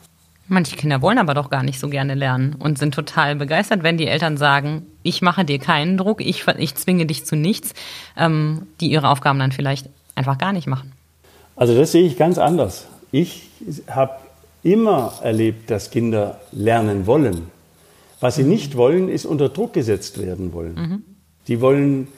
[0.49, 3.99] Manche Kinder wollen aber doch gar nicht so gerne lernen und sind total begeistert, wenn
[3.99, 7.75] die Eltern sagen, ich mache dir keinen Druck, ich, ich zwinge dich zu nichts,
[8.17, 10.93] ähm, die ihre Aufgaben dann vielleicht einfach gar nicht machen.
[11.55, 12.87] Also das sehe ich ganz anders.
[13.13, 13.49] Ich
[13.89, 14.13] habe
[14.63, 17.49] immer erlebt, dass Kinder lernen wollen.
[18.21, 18.49] Was sie mhm.
[18.49, 20.75] nicht wollen, ist unter Druck gesetzt werden wollen.
[20.75, 21.03] Mhm.
[21.47, 22.09] Die wollen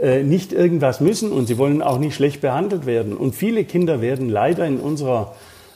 [0.00, 3.16] äh, nicht irgendwas müssen und sie wollen auch nicht schlecht behandelt werden.
[3.16, 5.34] Und viele Kinder werden leider in unserer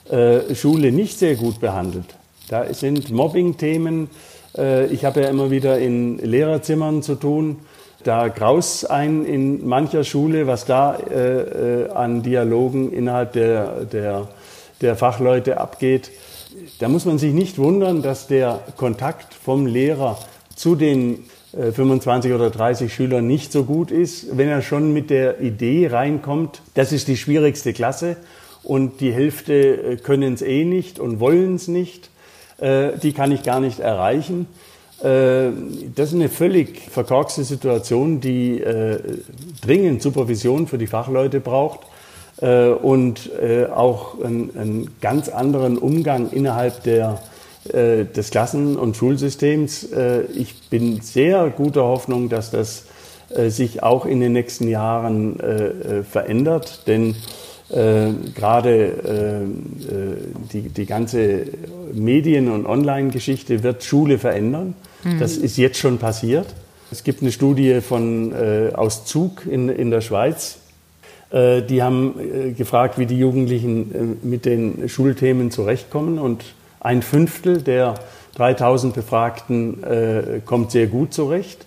[0.09, 2.15] Schule nicht sehr gut behandelt.
[2.49, 4.09] Da sind Mobbing-Themen.
[4.57, 7.57] Äh, ich habe ja immer wieder in Lehrerzimmern zu tun.
[8.03, 14.27] Da graus ein in mancher Schule, was da äh, äh, an Dialogen innerhalb der, der,
[14.81, 16.09] der Fachleute abgeht.
[16.79, 20.17] Da muss man sich nicht wundern, dass der Kontakt vom Lehrer
[20.55, 25.41] zu den 25 oder 30 Schülern nicht so gut ist, wenn er schon mit der
[25.41, 28.17] Idee reinkommt, das ist die schwierigste Klasse
[28.63, 32.09] und die Hälfte äh, können es eh nicht und wollen es nicht.
[32.59, 34.47] Äh, die kann ich gar nicht erreichen.
[35.01, 35.51] Äh,
[35.95, 38.61] das ist eine völlig verkorkste Situation, die
[39.61, 41.81] dringend Supervision für die Fachleute braucht
[42.41, 43.29] und
[43.75, 47.19] auch einen, ganz anderen Umgang innerhalb der,
[47.65, 49.89] des Klassen- und Schulsystems.
[50.33, 52.85] Ich bin sehr guter Hoffnung, dass das
[53.49, 55.35] sich auch in den nächsten Jahren
[56.09, 57.15] verändert, denn
[57.69, 60.17] äh, gerade äh, äh,
[60.51, 61.45] die, die ganze
[61.93, 64.73] Medien- und Online-Geschichte wird Schule verändern.
[65.03, 65.19] Mhm.
[65.19, 66.47] Das ist jetzt schon passiert.
[66.91, 70.57] Es gibt eine Studie von, äh, aus Zug in, in der Schweiz.
[71.29, 76.17] Äh, die haben äh, gefragt, wie die Jugendlichen mit den Schulthemen zurechtkommen.
[76.17, 76.43] Und
[76.79, 77.95] ein Fünftel der
[78.35, 81.65] 3000 Befragten äh, kommt sehr gut zurecht.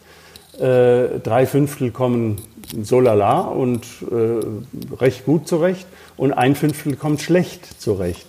[0.58, 2.36] Äh, drei Fünftel kommen
[2.82, 5.86] so lala und äh, recht gut zurecht
[6.16, 8.26] und ein Fünftel kommt schlecht zurecht.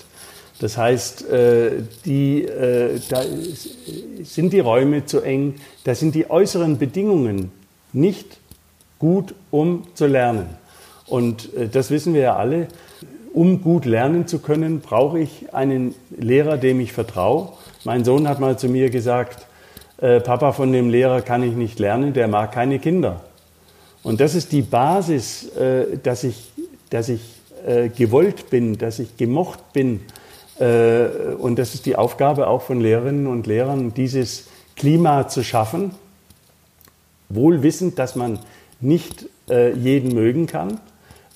[0.60, 1.72] Das heißt, äh,
[2.06, 3.22] die, äh, da
[4.24, 7.52] sind die Räume zu eng, da sind die äußeren Bedingungen
[7.92, 8.38] nicht
[9.00, 10.46] gut, um zu lernen.
[11.08, 12.68] Und äh, das wissen wir ja alle.
[13.34, 17.50] Um gut lernen zu können, brauche ich einen Lehrer, dem ich vertraue.
[17.84, 19.46] Mein Sohn hat mal zu mir gesagt,
[20.24, 23.22] Papa, von dem Lehrer kann ich nicht lernen, der mag keine Kinder.
[24.04, 25.50] Und das ist die Basis,
[26.04, 26.52] dass ich,
[26.90, 27.22] dass ich
[27.96, 30.02] gewollt bin, dass ich gemocht bin,
[30.60, 35.92] äh, und das ist die Aufgabe auch von Lehrerinnen und Lehrern, dieses Klima zu schaffen,
[37.30, 38.40] wohl wissend, dass man
[38.80, 40.80] nicht äh, jeden mögen kann,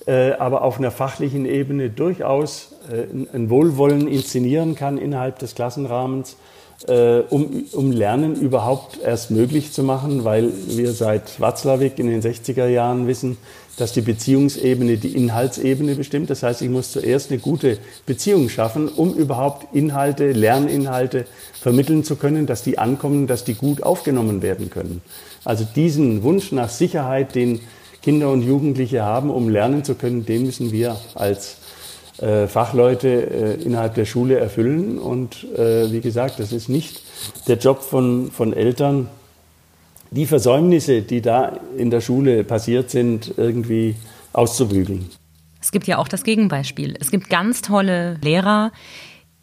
[0.06, 2.74] äh, aber auf einer fachlichen Ebene durchaus
[3.34, 6.38] ein Wohlwollen inszenieren kann innerhalb des Klassenrahmens,
[6.86, 12.66] um, um Lernen überhaupt erst möglich zu machen, weil wir seit Watzlawick in den 60er
[12.68, 13.36] Jahren wissen,
[13.76, 16.30] dass die Beziehungsebene die Inhaltsebene bestimmt.
[16.30, 21.26] Das heißt, ich muss zuerst eine gute Beziehung schaffen, um überhaupt Inhalte, Lerninhalte
[21.60, 25.02] vermitteln zu können, dass die ankommen, dass die gut aufgenommen werden können.
[25.44, 27.60] Also diesen Wunsch nach Sicherheit, den
[28.02, 31.57] Kinder und Jugendliche haben, um lernen zu können, den müssen wir als äh,
[32.48, 34.98] Fachleute äh, innerhalb der Schule erfüllen.
[34.98, 37.02] Und äh, wie gesagt, das ist nicht
[37.46, 39.08] der Job von, von Eltern,
[40.10, 43.94] die Versäumnisse, die da in der Schule passiert sind, irgendwie
[44.32, 45.10] auszubügeln.
[45.60, 46.96] Es gibt ja auch das Gegenbeispiel.
[47.00, 48.72] Es gibt ganz tolle Lehrer,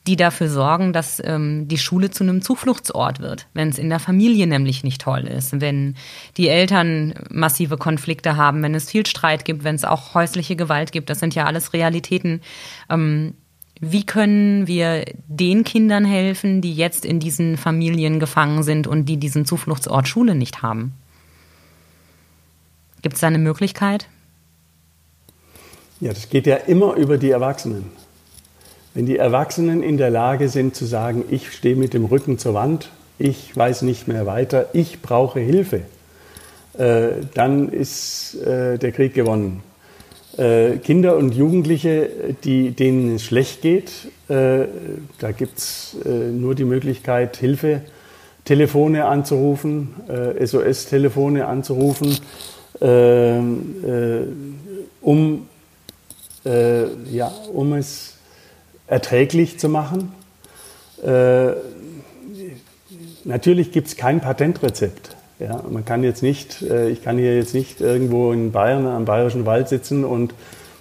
[0.08, 4.00] die dafür sorgen, dass ähm, die Schule zu einem Zufluchtsort wird, wenn es in der
[4.00, 5.96] Familie nämlich nicht toll ist, wenn
[6.38, 10.92] die Eltern massive Konflikte haben, wenn es viel Streit gibt, wenn es auch häusliche Gewalt
[10.92, 11.10] gibt.
[11.10, 12.42] Das sind ja alles Realitäten,
[12.90, 13.34] ähm,
[13.82, 19.18] wie können wir den Kindern helfen, die jetzt in diesen Familien gefangen sind und die
[19.18, 20.94] diesen Zufluchtsort Schule nicht haben?
[23.02, 24.08] Gibt es da eine Möglichkeit?
[26.00, 27.92] Ja, das geht ja immer über die Erwachsenen.
[28.96, 32.54] Wenn die Erwachsenen in der Lage sind zu sagen, ich stehe mit dem Rücken zur
[32.54, 35.82] Wand, ich weiß nicht mehr weiter, ich brauche Hilfe,
[36.78, 39.64] äh, dann ist äh, der Krieg gewonnen.
[40.38, 42.10] Äh, Kinder und Jugendliche,
[42.46, 43.92] die, denen es schlecht geht,
[44.28, 47.82] da gibt es nur die Möglichkeit, Hilfe,
[48.44, 49.94] Telefone anzurufen,
[50.44, 52.18] SOS-Telefone anzurufen,
[55.02, 55.48] um,
[56.44, 58.15] ja, um es
[58.88, 60.14] erträglich zu machen.
[63.24, 65.16] natürlich gibt es kein Patentrezept.
[65.38, 69.04] Ja, man kann jetzt nicht, äh, ich kann hier jetzt nicht irgendwo in Bayern am
[69.04, 70.34] Bayerischen Wald sitzen und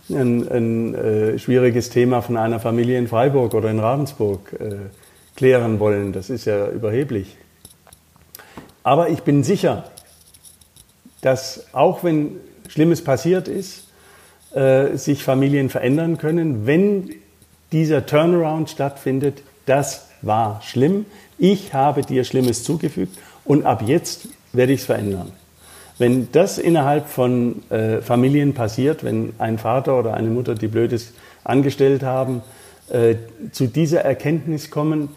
[0.09, 4.77] ein, ein äh, schwieriges Thema von einer Familie in Freiburg oder in Ravensburg äh,
[5.35, 6.13] klären wollen.
[6.13, 7.37] Das ist ja überheblich.
[8.85, 9.85] Aber ich bin sicher,
[11.21, 12.37] dass auch wenn
[12.69, 13.89] Schlimmes passiert ist,
[14.53, 17.11] äh, sich Familien verändern können, wenn
[17.75, 19.43] dieser Turnaround stattfindet.
[19.67, 21.07] Das war schlimm.
[21.37, 25.33] Ich habe dir Schlimmes zugefügt und ab jetzt werde ich es verändern.
[25.99, 31.13] Wenn das innerhalb von äh, Familien passiert, wenn ein Vater oder eine Mutter, die Blödes
[31.43, 32.43] angestellt haben,
[32.91, 33.17] äh,
[33.51, 35.09] zu dieser Erkenntnis kommen,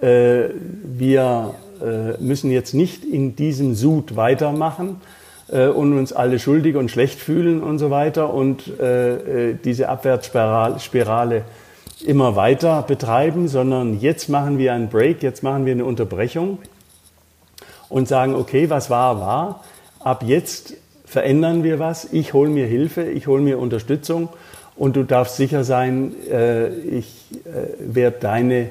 [0.00, 0.44] äh,
[0.84, 5.00] wir äh, müssen jetzt nicht in diesem Sud weitermachen
[5.48, 11.42] äh, und uns alle schuldig und schlecht fühlen und so weiter und äh, diese Abwärtsspirale
[12.06, 16.58] immer weiter betreiben, sondern jetzt machen wir einen Break, jetzt machen wir eine Unterbrechung
[17.88, 19.64] und sagen, okay, was war, war.
[20.00, 22.12] Ab jetzt verändern wir was.
[22.12, 24.28] Ich hole mir Hilfe, ich hole mir Unterstützung
[24.76, 28.70] und du darfst sicher sein, äh, ich äh, werde deine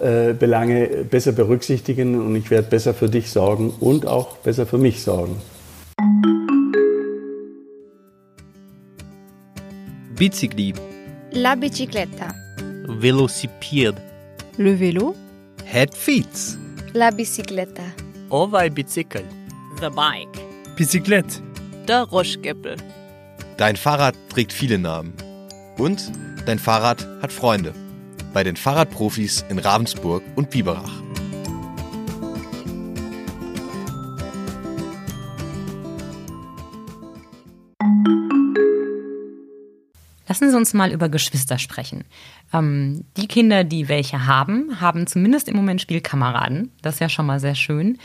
[0.00, 4.78] äh, Belange besser berücksichtigen und ich werde besser für dich sorgen und auch besser für
[4.78, 5.36] mich sorgen.
[10.16, 10.74] Bicicli.
[11.32, 12.41] La bicicletta.
[13.00, 14.00] Velocipede.
[14.58, 15.14] Le vélo.
[15.64, 16.58] Head feet.
[16.94, 17.82] La bicicletta.
[18.30, 19.24] Ovaj bicicl.
[19.80, 20.40] The Bike.
[20.76, 21.40] Bicyclette.
[21.88, 22.76] Der Ruschgeppel.
[23.56, 25.12] Dein Fahrrad trägt viele Namen.
[25.78, 26.12] Und
[26.46, 27.72] dein Fahrrad hat Freunde.
[28.32, 31.02] Bei den Fahrradprofis in Ravensburg und Biberach.
[40.32, 42.04] Lassen Sie uns mal über Geschwister sprechen.
[42.54, 46.72] Ähm, die Kinder, die welche haben, haben zumindest im Moment Spielkameraden.
[46.80, 47.98] Das ist ja schon mal sehr schön.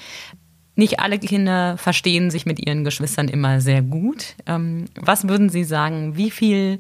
[0.76, 4.36] Nicht alle Kinder verstehen sich mit ihren Geschwistern immer sehr gut.
[4.46, 6.80] Ähm, was würden Sie sagen, wie viel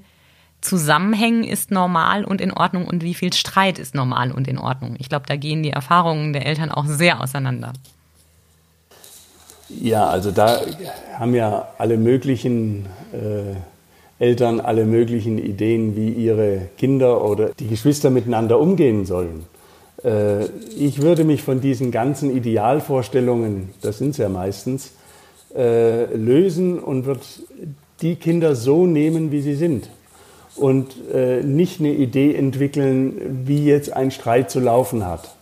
[0.59, 4.97] Zusammenhängen ist normal und in Ordnung und wie viel Streit ist normal und in Ordnung.
[4.99, 7.71] Ich glaube, da gehen die Erfahrungen der Eltern auch sehr auseinander.
[9.69, 10.59] Ja, also da
[11.17, 13.55] haben ja alle möglichen äh,
[14.19, 19.45] Eltern alle möglichen Ideen, wie ihre Kinder oder die Geschwister miteinander umgehen sollen.
[20.03, 20.45] Äh,
[20.75, 24.93] ich würde mich von diesen ganzen Idealvorstellungen, das sind es ja meistens,
[25.55, 27.21] äh, lösen und würde
[28.01, 29.89] die Kinder so nehmen, wie sie sind.
[30.55, 35.35] Und äh, nicht eine Idee entwickeln, wie jetzt ein Streit zu laufen hat.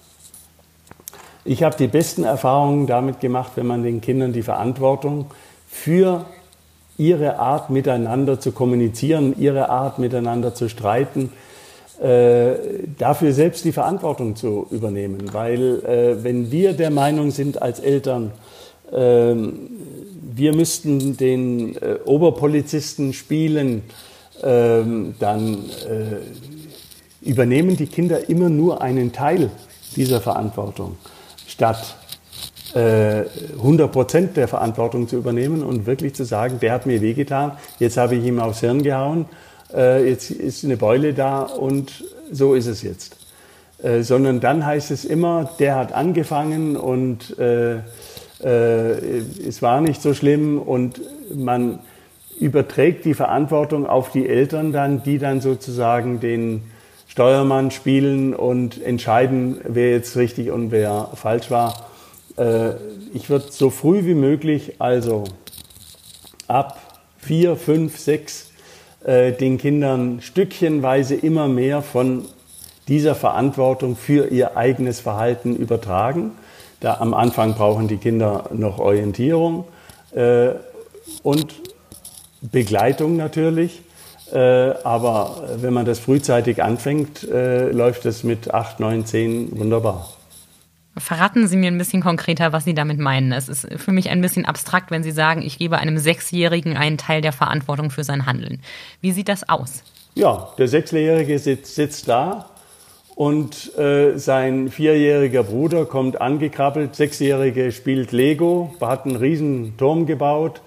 [1.45, 5.27] Ich habe die besten Erfahrungen damit gemacht, wenn man den Kindern die Verantwortung
[5.67, 6.25] für
[6.97, 11.31] ihre Art miteinander zu kommunizieren, ihre Art miteinander zu streiten,
[12.01, 12.55] äh,
[12.97, 15.33] dafür selbst die Verantwortung zu übernehmen.
[15.33, 18.31] Weil äh, wenn wir der Meinung sind als Eltern,
[18.91, 19.33] äh,
[20.35, 23.83] wir müssten den äh, Oberpolizisten spielen,
[24.43, 25.63] ähm, dann
[27.21, 29.49] übernehmen die Kinder immer nur einen Teil
[29.95, 30.97] dieser Verantwortung
[31.47, 31.95] statt
[32.75, 37.53] 100 äh, Prozent der Verantwortung zu übernehmen und wirklich zu sagen, der hat mir wehgetan,
[37.79, 39.27] jetzt habe ich ihm aufs Hirn gehauen,
[39.73, 43.15] äh, jetzt ist eine Beule da und so ist es jetzt.
[43.81, 47.37] Äh, sondern dann heißt es immer, der hat angefangen und
[48.37, 50.99] es war nicht so schlimm und
[51.33, 51.79] man
[52.37, 56.63] überträgt die Verantwortung auf die Eltern dann, die dann sozusagen den
[57.07, 61.84] Steuermann spielen und entscheiden, wer jetzt richtig und wer falsch war.
[62.37, 62.71] Äh,
[63.13, 65.23] ich würde so früh wie möglich, also
[66.47, 68.51] ab vier, fünf, sechs,
[69.03, 72.25] äh, den Kindern stückchenweise immer mehr von
[72.87, 76.31] dieser Verantwortung für ihr eigenes Verhalten übertragen.
[76.79, 79.65] Da am Anfang brauchen die Kinder noch Orientierung
[80.13, 80.49] äh,
[81.23, 81.55] und
[82.41, 83.81] Begleitung natürlich.
[84.31, 90.14] Äh, aber wenn man das frühzeitig anfängt, äh, läuft es mit 8, 9, 10 wunderbar.
[90.97, 93.33] Verraten Sie mir ein bisschen konkreter, was Sie damit meinen.
[93.33, 96.97] Es ist für mich ein bisschen abstrakt, wenn Sie sagen, ich gebe einem Sechsjährigen einen
[96.97, 98.61] Teil der Verantwortung für sein Handeln.
[99.01, 99.83] Wie sieht das aus?
[100.13, 102.49] Ja, der Sechsjährige sitzt, sitzt da
[103.15, 106.95] und äh, sein vierjähriger Bruder kommt angekrabbelt.
[106.95, 110.61] Sechsjährige spielt Lego, hat einen riesen Turm gebaut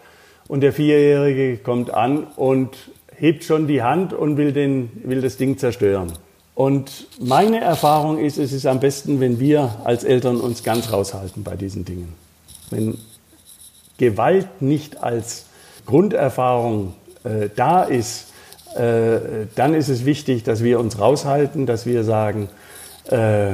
[0.47, 5.39] und der Vierjährige kommt an und hebt schon die Hand und will, den, will das
[5.39, 6.12] Ding zerstören.
[6.59, 11.44] Und meine Erfahrung ist, es ist am besten, wenn wir als Eltern uns ganz raushalten
[11.44, 12.14] bei diesen Dingen.
[12.70, 12.98] Wenn
[13.96, 15.46] Gewalt nicht als
[15.86, 18.32] Grunderfahrung äh, da ist,
[18.74, 22.48] äh, dann ist es wichtig, dass wir uns raushalten, dass wir sagen,
[23.09, 23.52] äh,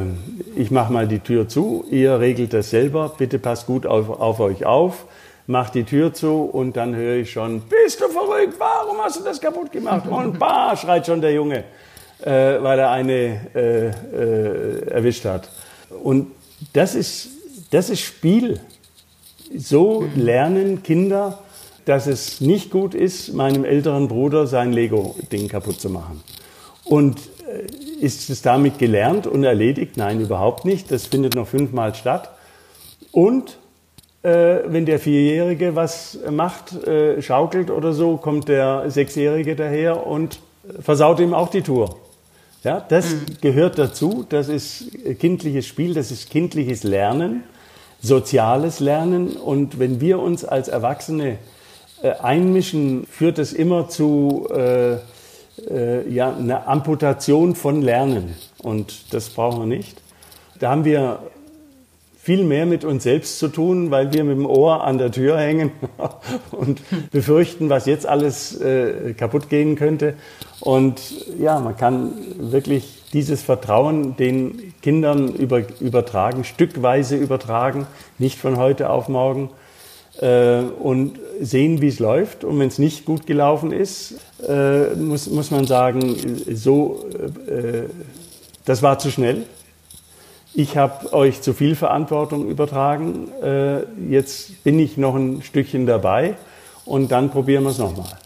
[0.56, 4.40] ich mache mal die Tür zu, ihr regelt das selber, bitte passt gut auf, auf
[4.40, 5.04] euch auf,
[5.46, 9.24] macht die Tür zu und dann höre ich schon, bist du verrückt, warum hast du
[9.24, 10.08] das kaputt gemacht?
[10.08, 11.64] Und bah, schreit schon der Junge
[12.24, 15.50] äh, weil er eine äh, äh, erwischt hat.
[16.02, 16.30] Und
[16.72, 17.28] das ist,
[17.70, 18.60] das ist Spiel.
[19.54, 21.40] So lernen Kinder,
[21.84, 26.22] dass es nicht gut ist, meinem älteren Bruder sein Lego-Ding kaputt zu machen.
[26.84, 29.96] Und äh, ist es damit gelernt und erledigt?
[29.96, 30.90] Nein, überhaupt nicht.
[30.90, 32.30] Das findet noch fünfmal statt.
[33.12, 33.58] Und
[34.22, 40.38] äh, wenn der Vierjährige was macht, äh, schaukelt oder so, kommt der Sechsjährige daher und
[40.80, 41.96] versaut ihm auch die Tour.
[42.64, 43.26] Ja, das mhm.
[43.42, 44.24] gehört dazu.
[44.26, 44.90] Das ist
[45.20, 47.44] kindliches Spiel, das ist kindliches Lernen,
[48.00, 49.36] soziales Lernen.
[49.36, 51.38] Und wenn wir uns als Erwachsene
[52.02, 54.94] äh, einmischen, führt es immer zu äh,
[55.70, 58.34] äh, ja, einer Amputation von Lernen.
[58.58, 60.00] Und das brauchen wir nicht.
[60.58, 61.18] Da haben wir
[62.24, 65.38] viel mehr mit uns selbst zu tun, weil wir mit dem Ohr an der Tür
[65.38, 65.72] hängen
[66.52, 70.14] und befürchten, was jetzt alles äh, kaputt gehen könnte.
[70.60, 71.02] Und
[71.38, 77.86] ja, man kann wirklich dieses Vertrauen den Kindern über, übertragen, stückweise übertragen,
[78.18, 79.50] nicht von heute auf morgen
[80.22, 82.42] äh, und sehen, wie es läuft.
[82.42, 84.14] Und wenn es nicht gut gelaufen ist,
[84.48, 86.16] äh, muss, muss man sagen,
[86.50, 87.04] so,
[87.46, 87.82] äh,
[88.64, 89.44] das war zu schnell
[90.54, 96.36] ich habe euch zu viel Verantwortung übertragen, äh, jetzt bin ich noch ein Stückchen dabei
[96.84, 98.18] und dann probieren wir es nochmal.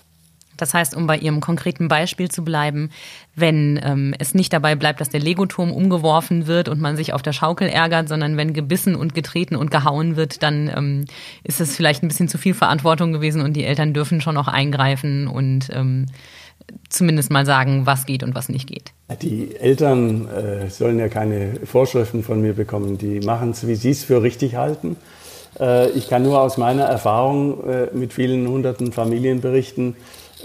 [0.59, 2.91] Das heißt, um bei Ihrem konkreten Beispiel zu bleiben,
[3.37, 7.23] wenn ähm, es nicht dabei bleibt, dass der Legoturm umgeworfen wird und man sich auf
[7.23, 11.05] der Schaukel ärgert, sondern wenn gebissen und getreten und gehauen wird, dann ähm,
[11.45, 14.49] ist es vielleicht ein bisschen zu viel Verantwortung gewesen und die Eltern dürfen schon auch
[14.49, 16.07] eingreifen und ähm,
[16.89, 18.93] zumindest mal sagen, was geht und was nicht geht.
[19.23, 22.99] Die Eltern äh, sollen ja keine Vorschriften von mir bekommen.
[22.99, 24.97] Die machen es, wie sie es für richtig halten.
[25.59, 29.97] Äh, ich kann nur aus meiner Erfahrung äh, mit vielen hunderten Familien berichten,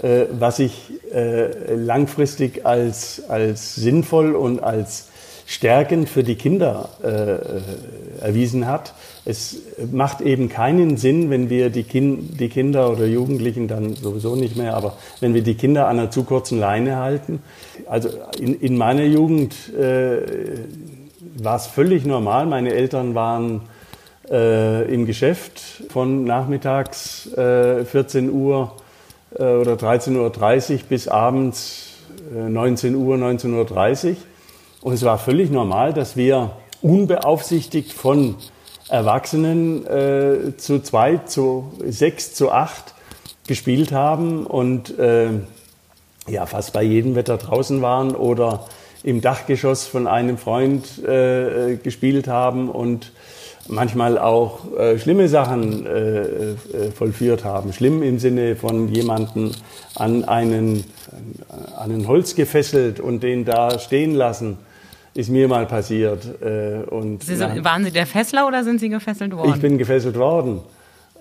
[0.02, 5.08] äh, was sich äh, langfristig als, als sinnvoll und als
[5.46, 8.94] stärkend für die Kinder äh, erwiesen hat.
[9.24, 9.56] Es
[9.92, 14.56] macht eben keinen Sinn, wenn wir die, kind, die Kinder oder Jugendlichen dann sowieso nicht
[14.56, 17.42] mehr, aber wenn wir die Kinder an einer zu kurzen Leine halten.
[17.86, 20.18] Also in, in meiner Jugend äh,
[21.36, 22.46] war es völlig normal.
[22.46, 23.62] Meine Eltern waren
[24.30, 28.76] äh, im Geschäft von nachmittags äh, 14 Uhr
[29.38, 31.90] äh, oder 13.30 Uhr bis abends
[32.32, 34.16] 19 äh, Uhr, 19.30 Uhr.
[34.84, 36.50] Und es war völlig normal, dass wir
[36.82, 38.34] unbeaufsichtigt von
[38.90, 42.92] Erwachsenen äh, zu zwei, zu sechs, zu acht
[43.46, 45.30] gespielt haben und äh,
[46.28, 48.66] ja, fast bei jedem Wetter draußen waren oder
[49.02, 53.12] im Dachgeschoss von einem Freund äh, gespielt haben und
[53.66, 56.56] manchmal auch äh, schlimme Sachen äh, äh,
[56.94, 57.72] vollführt haben.
[57.72, 59.52] Schlimm im Sinne von jemanden
[59.94, 60.84] an einen,
[61.74, 64.58] an ein Holz gefesselt und den da stehen lassen
[65.14, 66.24] ist mir mal passiert.
[66.42, 69.52] Äh, und Sie sind, waren Sie der Fessler oder sind Sie gefesselt worden?
[69.54, 70.60] Ich bin gefesselt worden.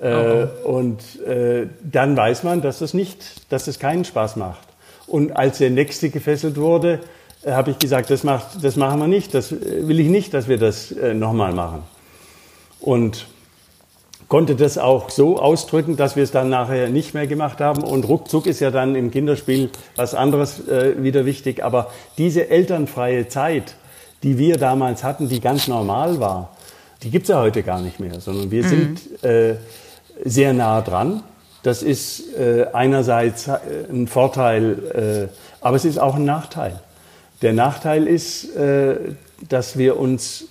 [0.01, 0.69] Äh, oh, oh.
[0.69, 4.67] Und äh, dann weiß man, dass das nicht, dass das keinen Spaß macht.
[5.07, 6.99] Und als der nächste gefesselt wurde,
[7.43, 10.33] äh, habe ich gesagt, das, macht, das machen wir nicht, das äh, will ich nicht,
[10.33, 11.83] dass wir das äh, nochmal machen.
[12.79, 13.27] Und
[14.27, 17.83] konnte das auch so ausdrücken, dass wir es dann nachher nicht mehr gemacht haben.
[17.83, 21.63] Und ruckzuck ist ja dann im Kinderspiel was anderes äh, wieder wichtig.
[21.63, 23.75] Aber diese elternfreie Zeit,
[24.23, 26.55] die wir damals hatten, die ganz normal war,
[27.03, 28.67] die gibt es ja heute gar nicht mehr, sondern wir mhm.
[28.69, 29.55] sind äh,
[30.23, 31.21] sehr nah dran.
[31.61, 33.59] Das ist äh, einerseits äh,
[33.91, 36.79] ein Vorteil, äh, aber es ist auch ein Nachteil.
[37.41, 38.95] Der Nachteil ist, äh,
[39.49, 40.45] dass wir uns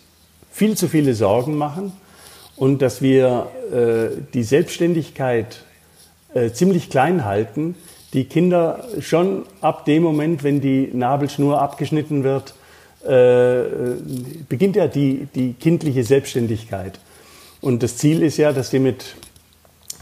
[0.51, 1.93] viel zu viele Sorgen machen
[2.57, 5.65] und dass wir äh, die Selbstständigkeit
[6.55, 7.75] ziemlich klein halten,
[8.15, 12.55] die Kinder schon ab dem Moment, wenn die Nabelschnur abgeschnitten wird,
[13.05, 13.65] äh,
[14.49, 16.99] beginnt ja die, die kindliche Selbstständigkeit.
[17.61, 19.15] Und das Ziel ist ja, dass die mit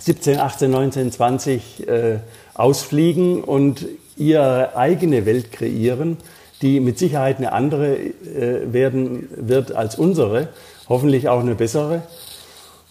[0.00, 2.18] 17, 18, 19, 20 äh,
[2.54, 3.86] ausfliegen und
[4.16, 6.16] ihre eigene Welt kreieren,
[6.62, 10.48] die mit Sicherheit eine andere äh, werden wird als unsere,
[10.88, 12.02] hoffentlich auch eine bessere.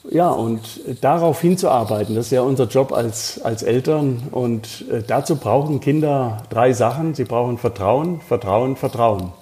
[0.09, 0.61] Ja, und
[1.01, 4.23] darauf hinzuarbeiten, das ist ja unser Job als, als Eltern.
[4.31, 7.13] Und äh, dazu brauchen Kinder drei Sachen.
[7.13, 9.33] Sie brauchen Vertrauen, Vertrauen, Vertrauen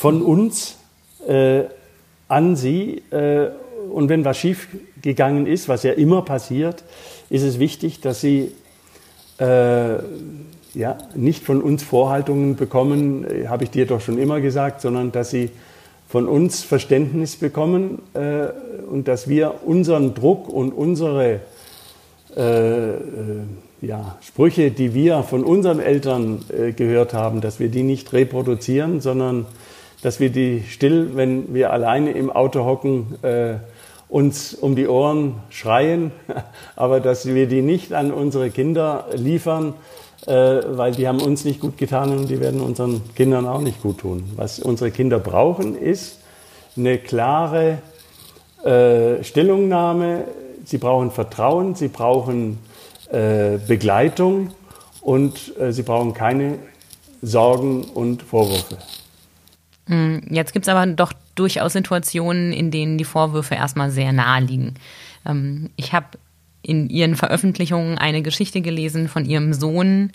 [0.00, 0.78] von uns
[1.28, 1.64] äh,
[2.26, 3.02] an sie.
[3.10, 3.48] Äh,
[3.92, 4.68] und wenn was schief
[5.02, 6.84] gegangen ist, was ja immer passiert,
[7.28, 8.52] ist es wichtig, dass sie
[9.38, 9.96] äh,
[10.72, 15.12] ja, nicht von uns Vorhaltungen bekommen, äh, habe ich dir doch schon immer gesagt, sondern
[15.12, 15.50] dass sie
[16.08, 18.46] von uns Verständnis bekommen äh,
[18.90, 21.40] und dass wir unseren Druck und unsere
[22.34, 22.92] äh,
[23.82, 26.44] ja, Sprüche, die wir von unseren Eltern
[26.76, 29.46] gehört haben, dass wir die nicht reproduzieren, sondern
[30.02, 33.54] dass wir die still, wenn wir alleine im Auto hocken, äh,
[34.08, 36.12] uns um die Ohren schreien,
[36.76, 39.74] aber dass wir die nicht an unsere Kinder liefern,
[40.26, 43.82] äh, weil die haben uns nicht gut getan und die werden unseren Kindern auch nicht
[43.82, 44.24] gut tun.
[44.36, 46.18] Was unsere Kinder brauchen, ist
[46.76, 47.78] eine klare
[48.64, 50.24] äh, Stellungnahme.
[50.64, 52.58] Sie brauchen Vertrauen, sie brauchen
[53.10, 54.50] äh, Begleitung
[55.00, 56.58] und äh, sie brauchen keine
[57.22, 58.76] Sorgen und Vorwürfe.
[59.90, 64.40] Hm, jetzt gibt es aber doch durchaus Situationen, in denen die Vorwürfe erstmal sehr nahe
[64.40, 64.74] liegen.
[65.26, 66.06] Ähm, ich habe
[66.62, 70.12] in ihren Veröffentlichungen eine Geschichte gelesen von ihrem Sohn,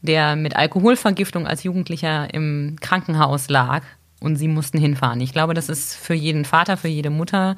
[0.00, 3.82] der mit Alkoholvergiftung als Jugendlicher im Krankenhaus lag
[4.20, 5.20] und sie mussten hinfahren.
[5.20, 7.56] Ich glaube, das ist für jeden Vater, für jede Mutter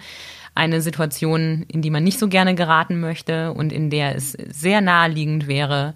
[0.55, 4.81] eine Situation, in die man nicht so gerne geraten möchte und in der es sehr
[4.81, 5.95] naheliegend wäre,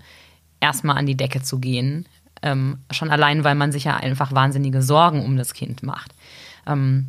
[0.61, 2.05] erstmal an die Decke zu gehen
[2.43, 6.12] ähm, schon allein, weil man sich ja einfach wahnsinnige Sorgen um das Kind macht.
[6.66, 7.09] Ähm,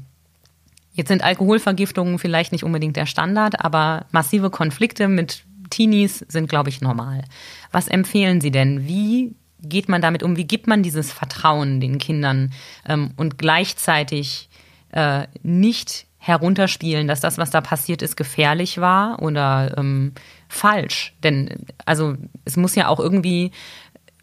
[0.93, 6.69] jetzt sind Alkoholvergiftungen vielleicht nicht unbedingt der Standard, aber massive Konflikte mit Teenies sind, glaube
[6.69, 7.23] ich, normal.
[7.71, 8.87] Was empfehlen Sie denn?
[8.87, 10.37] Wie geht man damit um?
[10.37, 12.53] Wie gibt man dieses Vertrauen den Kindern
[12.87, 14.49] ähm, und gleichzeitig
[14.91, 20.13] äh, nicht herunterspielen, dass das, was da passiert ist, gefährlich war oder ähm,
[20.47, 21.13] falsch?
[21.23, 21.49] Denn
[21.85, 22.15] also
[22.45, 23.51] es muss ja auch irgendwie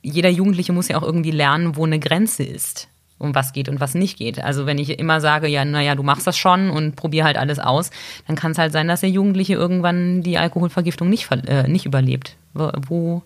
[0.02, 2.88] jeder Jugendliche muss ja auch irgendwie lernen, wo eine Grenze ist
[3.20, 4.42] um was geht und was nicht geht.
[4.42, 7.58] Also wenn ich immer sage, ja, naja, du machst das schon und probier halt alles
[7.58, 7.90] aus,
[8.26, 12.36] dann kann es halt sein, dass der Jugendliche irgendwann die Alkoholvergiftung nicht, äh, nicht überlebt.
[12.54, 13.22] Wo,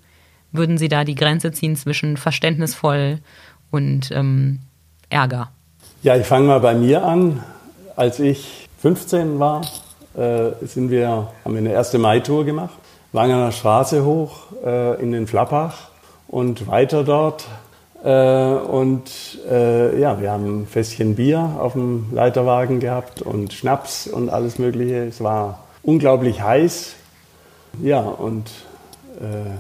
[0.51, 3.21] würden Sie da die Grenze ziehen zwischen verständnisvoll
[3.71, 4.61] und ähm,
[5.11, 5.51] Ärger?
[6.03, 7.43] Ja, ich fange mal bei mir an.
[7.97, 9.63] Als ich 15 war,
[10.17, 12.75] äh, sind wir, haben wir eine erste Mai-Tour gemacht,
[13.13, 15.94] Wangener Straße hoch äh, in den Flappach
[16.29, 17.47] und weiter dort.
[18.05, 19.11] Äh, und
[19.51, 24.59] äh, ja, wir haben ein Fässchen Bier auf dem Leiterwagen gehabt und Schnaps und alles
[24.59, 25.05] Mögliche.
[25.05, 26.95] Es war unglaublich heiß.
[27.83, 28.51] Ja, und
[29.21, 29.51] äh,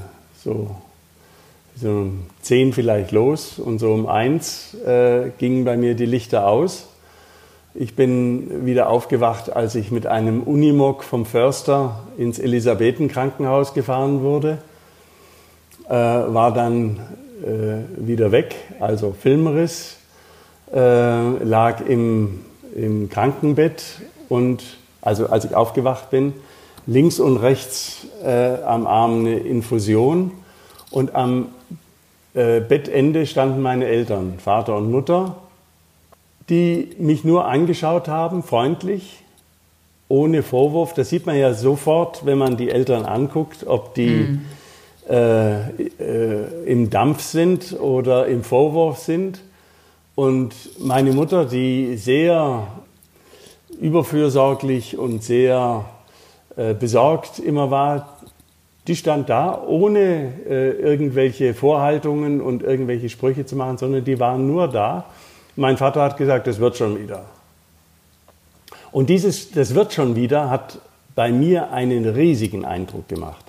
[0.42, 0.76] so,
[1.74, 6.46] so um zehn vielleicht los und so um eins äh, gingen bei mir die Lichter
[6.46, 6.86] aus.
[7.76, 14.58] Ich bin wieder aufgewacht, als ich mit einem Unimog vom Förster ins Elisabethenkrankenhaus gefahren wurde.
[15.88, 16.98] Äh, war dann
[17.42, 19.98] äh, wieder weg, also Filmriss,
[20.72, 22.40] äh, lag im,
[22.74, 23.82] im Krankenbett
[24.30, 24.62] und
[25.02, 26.32] also als ich aufgewacht bin,
[26.86, 30.30] links und rechts äh, am Arm eine Infusion
[30.90, 31.48] und am
[32.32, 35.36] äh, Bettende standen meine Eltern, Vater und Mutter,
[36.48, 39.22] die mich nur angeschaut haben, freundlich,
[40.08, 40.94] ohne Vorwurf.
[40.94, 44.44] Das sieht man ja sofort, wenn man die Eltern anguckt, ob die mhm.
[45.08, 49.40] Äh, äh, im Dampf sind oder im Vorwurf sind.
[50.14, 52.66] Und meine Mutter, die sehr
[53.80, 55.84] überfürsorglich und sehr
[56.56, 58.18] äh, besorgt immer war,
[58.86, 64.46] die stand da, ohne äh, irgendwelche Vorhaltungen und irgendwelche Sprüche zu machen, sondern die waren
[64.46, 65.06] nur da.
[65.56, 67.24] Mein Vater hat gesagt, das wird schon wieder.
[68.92, 70.78] Und dieses, das wird schon wieder, hat
[71.14, 73.44] bei mir einen riesigen Eindruck gemacht.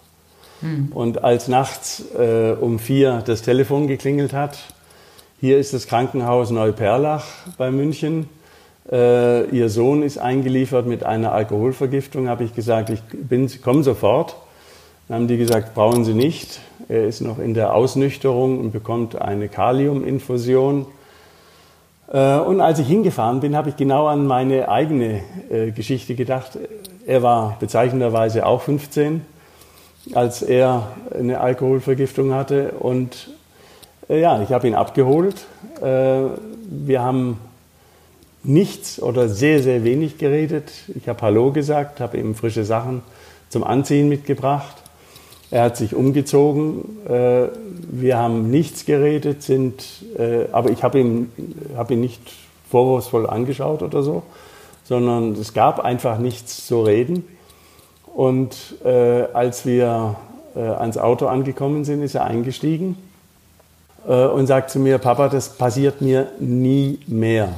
[0.62, 0.92] Hm.
[0.94, 4.58] Und als nachts äh, um vier das Telefon geklingelt hat,
[5.40, 7.26] hier ist das Krankenhaus Neuperlach
[7.58, 8.30] bei München,
[8.92, 14.36] äh, ihr Sohn ist eingeliefert mit einer Alkoholvergiftung, habe ich gesagt, ich komme sofort.
[15.08, 16.60] Dann haben die gesagt, brauchen Sie nicht.
[16.88, 20.88] Er ist noch in der Ausnüchterung und bekommt eine Kaliuminfusion.
[22.12, 26.58] Äh, und als ich hingefahren bin, habe ich genau an meine eigene äh, Geschichte gedacht.
[27.06, 29.22] Er war bezeichnenderweise auch 15,
[30.14, 32.72] als er eine Alkoholvergiftung hatte.
[32.80, 33.30] Und
[34.10, 35.46] äh, ja, ich habe ihn abgeholt.
[35.82, 37.38] Wir haben
[38.46, 40.72] nichts oder sehr, sehr wenig geredet.
[40.96, 43.02] Ich habe Hallo gesagt, habe ihm frische Sachen
[43.50, 44.76] zum Anziehen mitgebracht.
[45.52, 47.06] Er hat sich umgezogen.
[47.08, 47.48] Äh,
[47.92, 49.84] wir haben nichts geredet, sind,
[50.18, 51.32] äh, aber ich habe ihn,
[51.76, 52.22] hab ihn nicht
[52.70, 54.24] vorwurfsvoll angeschaut oder so,
[54.84, 57.26] sondern es gab einfach nichts zu reden.
[58.16, 60.16] Und äh, als wir
[60.56, 62.98] ans Auto angekommen sind, ist er eingestiegen
[64.06, 67.50] und sagt zu mir, Papa, das passiert mir nie mehr.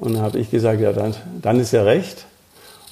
[0.00, 2.26] Und habe ich gesagt, ja, dann, dann ist er recht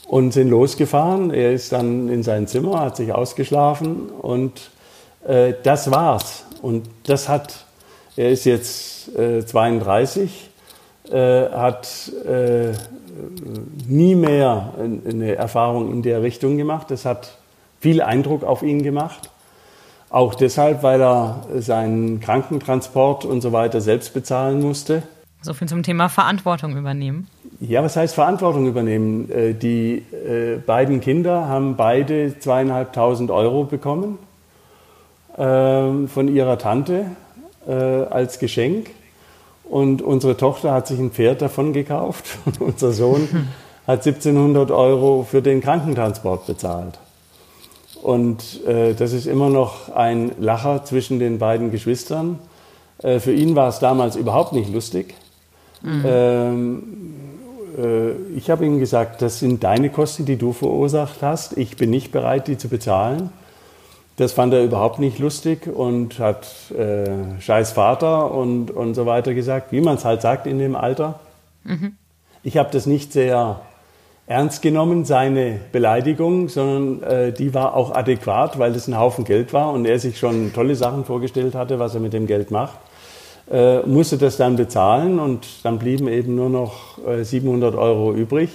[0.06, 1.32] und sind losgefahren.
[1.32, 4.52] Er ist dann in sein Zimmer, hat sich ausgeschlafen und
[5.26, 6.44] äh, das war's.
[6.60, 7.64] Und das hat,
[8.16, 10.50] er ist jetzt äh, 32,
[11.10, 11.88] äh, hat
[12.26, 12.72] äh,
[13.88, 16.90] nie mehr eine Erfahrung in der Richtung gemacht.
[16.90, 17.38] Das hat
[17.80, 19.30] viel Eindruck auf ihn gemacht.
[20.10, 25.02] Auch deshalb, weil er seinen Krankentransport und so weiter selbst bezahlen musste.
[25.40, 27.28] So viel zum Thema Verantwortung übernehmen.
[27.60, 29.30] Ja, was heißt Verantwortung übernehmen?
[29.30, 34.18] Äh, die äh, beiden Kinder haben beide zweieinhalbtausend Euro bekommen
[35.36, 37.06] ähm, von ihrer Tante
[37.66, 38.90] äh, als Geschenk.
[39.64, 43.48] Und unsere Tochter hat sich ein Pferd davon gekauft und unser Sohn
[43.86, 46.98] hat 1700 Euro für den Krankentransport bezahlt.
[48.02, 52.38] Und äh, das ist immer noch ein Lacher zwischen den beiden Geschwistern.
[52.98, 55.14] Äh, für ihn war es damals überhaupt nicht lustig.
[55.82, 56.02] Mhm.
[56.04, 56.82] Ähm,
[57.78, 61.56] äh, ich habe ihm gesagt, das sind deine Kosten, die du verursacht hast.
[61.56, 63.30] Ich bin nicht bereit, die zu bezahlen.
[64.22, 69.34] Das fand er überhaupt nicht lustig und hat äh, scheiß Vater und, und so weiter
[69.34, 71.18] gesagt, wie man es halt sagt in dem Alter.
[71.64, 71.96] Mhm.
[72.44, 73.62] Ich habe das nicht sehr
[74.28, 79.52] ernst genommen, seine Beleidigung, sondern äh, die war auch adäquat, weil das ein Haufen Geld
[79.52, 82.78] war und er sich schon tolle Sachen vorgestellt hatte, was er mit dem Geld macht
[83.50, 88.50] äh, musste das dann bezahlen und dann blieben eben nur noch äh, 700 Euro übrig.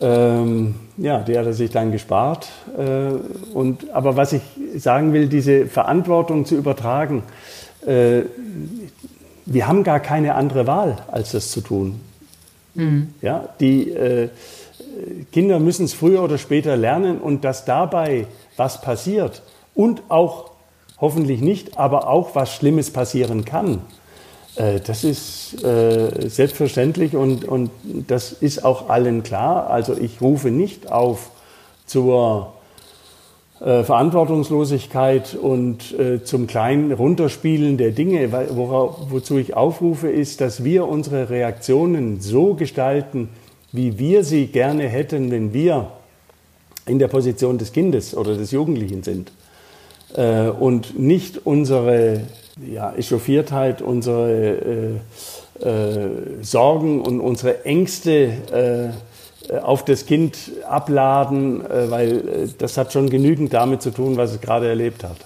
[0.00, 2.48] Ähm, ja, die hat er sich dann gespart.
[2.76, 3.10] Äh,
[3.54, 4.42] und, aber was ich
[4.76, 7.22] sagen will, diese Verantwortung zu übertragen,
[7.86, 8.22] äh,
[9.46, 12.00] wir haben gar keine andere Wahl, als das zu tun.
[12.74, 13.14] Mhm.
[13.20, 14.28] Ja, die äh,
[15.32, 18.26] Kinder müssen es früher oder später lernen und dass dabei
[18.56, 19.42] was passiert
[19.74, 20.50] und auch
[21.00, 23.80] hoffentlich nicht, aber auch was Schlimmes passieren kann.
[24.56, 27.70] Äh, das ist äh, selbstverständlich und, und
[28.06, 29.70] das ist auch allen klar.
[29.70, 31.30] Also ich rufe nicht auf
[31.86, 32.52] zur
[33.60, 35.94] äh, Verantwortungslosigkeit und
[36.24, 38.32] zum kleinen Runterspielen der Dinge.
[38.32, 43.28] wozu ich aufrufe, ist, dass wir unsere Reaktionen so gestalten,
[43.72, 45.92] wie wir sie gerne hätten, wenn wir
[46.86, 49.30] in der Position des Kindes oder des Jugendlichen sind.
[50.16, 52.22] äh, und nicht unsere
[52.66, 55.00] ja, Echauffiertheit, unsere
[55.60, 58.94] äh, äh, Sorgen und unsere Ängste
[59.50, 64.16] äh, auf das Kind abladen, äh, weil äh, das hat schon genügend damit zu tun,
[64.16, 65.16] was es gerade erlebt hat.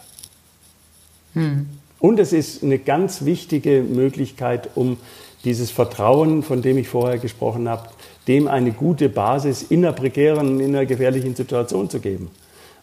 [1.34, 1.68] Hm.
[1.98, 4.98] Und es ist eine ganz wichtige Möglichkeit, um
[5.44, 7.88] dieses Vertrauen, von dem ich vorher gesprochen habe,
[8.28, 12.30] dem eine gute Basis in einer prekären, in einer gefährlichen Situation zu geben.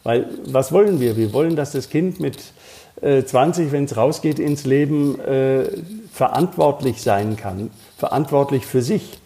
[0.03, 1.17] Weil was wollen wir?
[1.17, 2.37] Wir wollen, dass das Kind mit
[3.01, 5.65] äh, 20, wenn es rausgeht ins Leben, äh,
[6.11, 9.19] verantwortlich sein kann, verantwortlich für sich.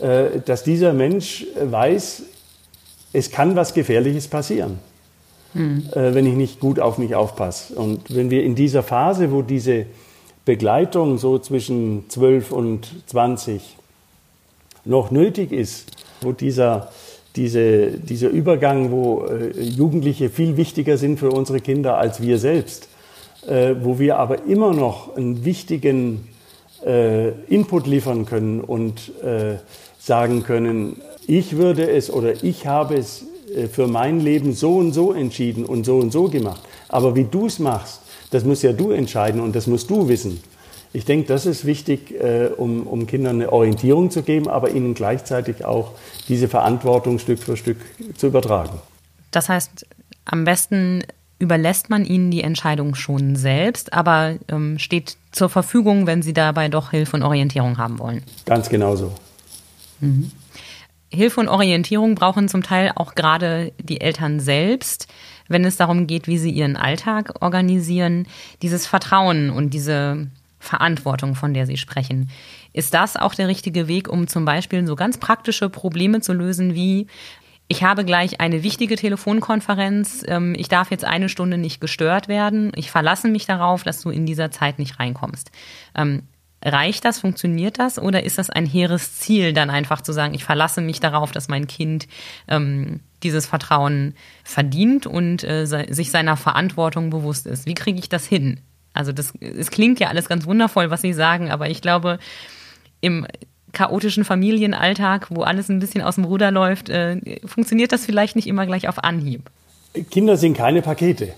[0.00, 2.22] Äh, dass dieser Mensch weiß,
[3.12, 4.78] es kann was Gefährliches passieren,
[5.52, 5.84] hm.
[5.92, 7.74] Äh, wenn ich nicht gut auf mich aufpasse.
[7.74, 9.86] Und wenn wir in dieser Phase, wo diese
[10.44, 13.76] Begleitung so zwischen 12 und 20
[14.84, 15.90] noch nötig ist,
[16.22, 16.90] wo dieser,
[17.36, 22.88] diese, dieser Übergang, wo äh, Jugendliche viel wichtiger sind für unsere Kinder als wir selbst,
[23.46, 26.28] äh, wo wir aber immer noch einen wichtigen
[26.84, 29.56] äh, Input liefern können und äh,
[29.98, 33.24] sagen können, ich würde es oder ich habe es
[33.54, 36.62] äh, für mein Leben so und so entschieden und so und so gemacht.
[36.88, 40.40] Aber wie du es machst, das musst ja du entscheiden und das musst du wissen.
[40.92, 44.94] Ich denke, das ist wichtig, äh, um, um Kindern eine Orientierung zu geben, aber ihnen
[44.94, 45.92] gleichzeitig auch
[46.28, 47.78] diese Verantwortung Stück für Stück
[48.16, 48.80] zu übertragen.
[49.30, 49.86] Das heißt,
[50.24, 51.04] am besten
[51.40, 56.68] überlässt man ihnen die Entscheidung schon selbst, aber ähm, steht zur Verfügung, wenn sie dabei
[56.68, 58.22] doch Hilfe und Orientierung haben wollen.
[58.44, 59.12] Ganz genau so.
[60.00, 60.30] Mhm.
[61.12, 65.08] Hilfe und Orientierung brauchen zum Teil auch gerade die Eltern selbst,
[65.48, 68.28] wenn es darum geht, wie sie ihren Alltag organisieren.
[68.62, 70.28] Dieses Vertrauen und diese
[70.60, 72.28] Verantwortung, von der Sie sprechen.
[72.72, 76.74] Ist das auch der richtige Weg, um zum Beispiel so ganz praktische Probleme zu lösen
[76.74, 77.08] wie
[77.70, 82.72] ich habe gleich eine wichtige Telefonkonferenz, ähm, ich darf jetzt eine Stunde nicht gestört werden,
[82.74, 85.52] ich verlasse mich darauf, dass du in dieser Zeit nicht reinkommst.
[85.94, 86.24] Ähm,
[86.64, 90.42] reicht das, funktioniert das oder ist das ein hehres Ziel, dann einfach zu sagen, ich
[90.42, 92.08] verlasse mich darauf, dass mein Kind
[92.48, 97.66] ähm, dieses Vertrauen verdient und äh, sich seiner Verantwortung bewusst ist?
[97.66, 98.58] Wie kriege ich das hin?
[98.94, 102.18] Also das, es klingt ja alles ganz wundervoll, was Sie sagen, aber ich glaube,
[103.00, 103.28] im
[103.72, 108.46] chaotischen Familienalltag, wo alles ein bisschen aus dem Ruder läuft, äh, funktioniert das vielleicht nicht
[108.46, 109.50] immer gleich auf Anhieb.
[110.10, 111.32] Kinder sind keine Pakete.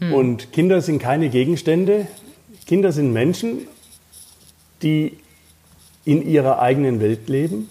[0.00, 0.12] Hm.
[0.12, 2.06] Und Kinder sind keine Gegenstände.
[2.66, 3.60] Kinder sind Menschen,
[4.82, 5.16] die
[6.04, 7.68] in ihrer eigenen Welt leben.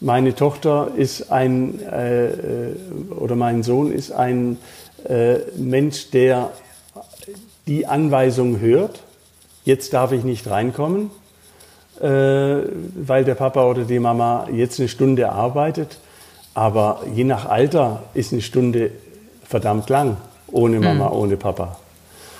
[0.00, 2.74] Meine Tochter ist ein, äh,
[3.14, 4.58] oder mein Sohn ist ein
[5.08, 6.52] äh, Mensch, der
[7.66, 9.02] die Anweisung hört,
[9.64, 11.10] jetzt darf ich nicht reinkommen,
[12.00, 15.98] äh, weil der Papa oder die Mama jetzt eine Stunde arbeitet.
[16.54, 18.90] Aber je nach Alter ist eine Stunde
[19.44, 20.16] verdammt lang,
[20.48, 21.16] ohne Mama, mhm.
[21.16, 21.76] ohne Papa.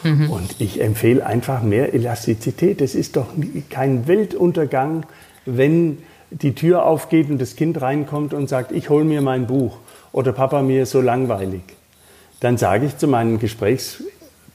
[0.02, 0.30] Mhm.
[0.30, 2.80] Und ich empfehle einfach mehr Elastizität.
[2.80, 3.26] Es ist doch
[3.70, 5.06] kein Weltuntergang,
[5.46, 5.98] wenn
[6.30, 9.78] die Tür aufgeht und das Kind reinkommt und sagt, ich hole mir mein Buch
[10.12, 11.62] oder Papa, mir ist so langweilig.
[12.40, 14.02] Dann sage ich zu meinen Gesprächs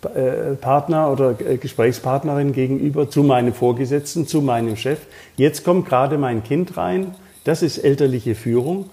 [0.02, 5.00] Partner oder äh, Gesprächspartnerin gegenüber, zu meinem Vorgesetzten, zu meinem Chef.
[5.36, 7.16] Jetzt kommt gerade mein Kind rein.
[7.44, 8.90] Das ist elterliche Führung.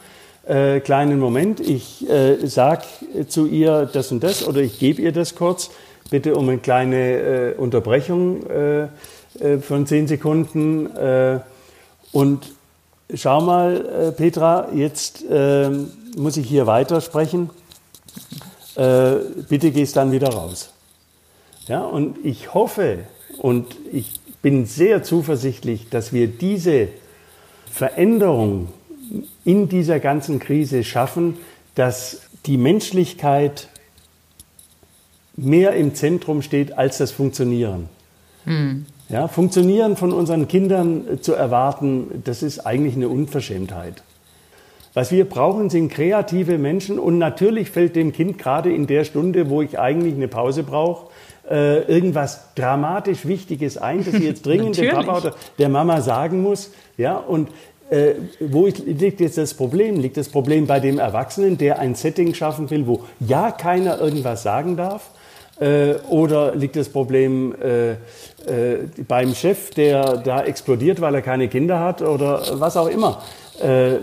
[0.46, 2.84] Äh, kleinen Moment, ich äh, sage
[3.28, 5.70] zu ihr das und das oder ich gebe ihr das kurz.
[6.10, 8.88] Bitte um eine kleine äh, Unterbrechung äh,
[9.60, 10.88] von zehn Sekunden.
[12.12, 12.52] und
[13.12, 15.26] schau mal, Petra, jetzt
[16.16, 17.50] muss ich hier weitersprechen.
[18.74, 20.70] bitte gehst dann wieder raus.
[21.68, 23.00] Ja, und ich hoffe
[23.38, 26.88] und ich bin sehr zuversichtlich, dass wir diese
[27.70, 28.68] Veränderung
[29.44, 31.36] in dieser ganzen Krise schaffen,
[31.74, 33.68] dass die Menschlichkeit
[35.36, 37.88] mehr im Zentrum steht als das Funktionieren.
[38.44, 38.86] Mhm.
[39.08, 44.02] Ja, Funktionieren von unseren Kindern zu erwarten, das ist eigentlich eine Unverschämtheit.
[44.94, 49.50] Was wir brauchen, sind kreative Menschen und natürlich fällt dem Kind gerade in der Stunde,
[49.50, 51.05] wo ich eigentlich eine Pause brauche,
[51.50, 56.42] äh, irgendwas dramatisch Wichtiges ein, das sie jetzt dringend dem Papa oder der Mama sagen
[56.42, 56.72] muss.
[56.96, 57.48] Ja, und
[57.90, 60.00] äh, wo liegt jetzt das Problem?
[60.00, 64.42] Liegt das Problem bei dem Erwachsenen, der ein Setting schaffen will, wo ja keiner irgendwas
[64.42, 65.10] sagen darf?
[65.60, 67.96] Äh, oder liegt das Problem äh, äh,
[69.06, 73.22] beim Chef, der da explodiert, weil er keine Kinder hat oder was auch immer?
[73.62, 73.96] Äh,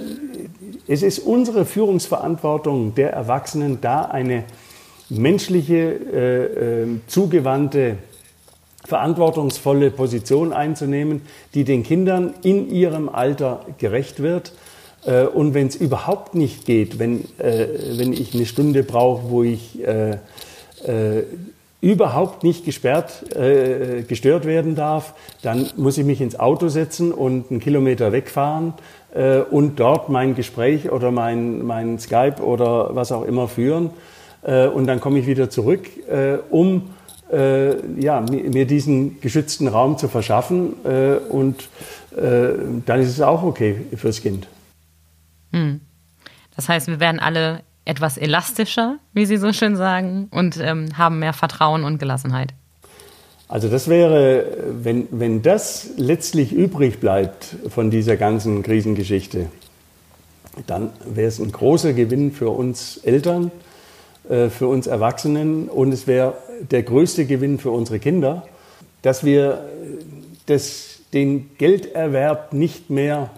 [0.87, 4.45] es ist unsere Führungsverantwortung der Erwachsenen, da eine
[5.09, 7.97] menschliche, äh, äh, zugewandte,
[8.85, 11.21] verantwortungsvolle Position einzunehmen,
[11.53, 14.53] die den Kindern in ihrem Alter gerecht wird.
[15.05, 19.43] Äh, und wenn es überhaupt nicht geht, wenn, äh, wenn ich eine Stunde brauche, wo
[19.43, 20.17] ich äh,
[20.85, 21.23] äh,
[21.81, 23.25] überhaupt nicht gesperrt,
[24.07, 28.73] gestört werden darf, dann muss ich mich ins Auto setzen und einen Kilometer wegfahren
[29.51, 33.89] und dort mein Gespräch oder mein, mein Skype oder was auch immer führen.
[34.43, 36.89] Äh, und dann komme ich wieder zurück, äh, um
[37.31, 40.73] äh, ja, mir diesen geschützten Raum zu verschaffen.
[40.85, 41.69] Äh, und
[42.15, 44.45] dann ist es auch okay fürs Kind.
[45.51, 45.81] Hm.
[46.55, 51.17] Das heißt, wir werden alle etwas elastischer, wie Sie so schön sagen, und ähm, haben
[51.17, 52.53] mehr Vertrauen und Gelassenheit.
[53.47, 54.45] Also das wäre,
[54.83, 59.47] wenn, wenn das letztlich übrig bleibt von dieser ganzen Krisengeschichte,
[60.67, 63.72] dann wäre es ein großer Gewinn für uns Eltern, äh,
[64.27, 66.35] für uns Erwachsenen und es wäre
[66.71, 68.47] der größte Gewinn für unsere Kinder,
[69.01, 69.65] dass wir
[70.45, 73.29] das, den Gelderwerb nicht mehr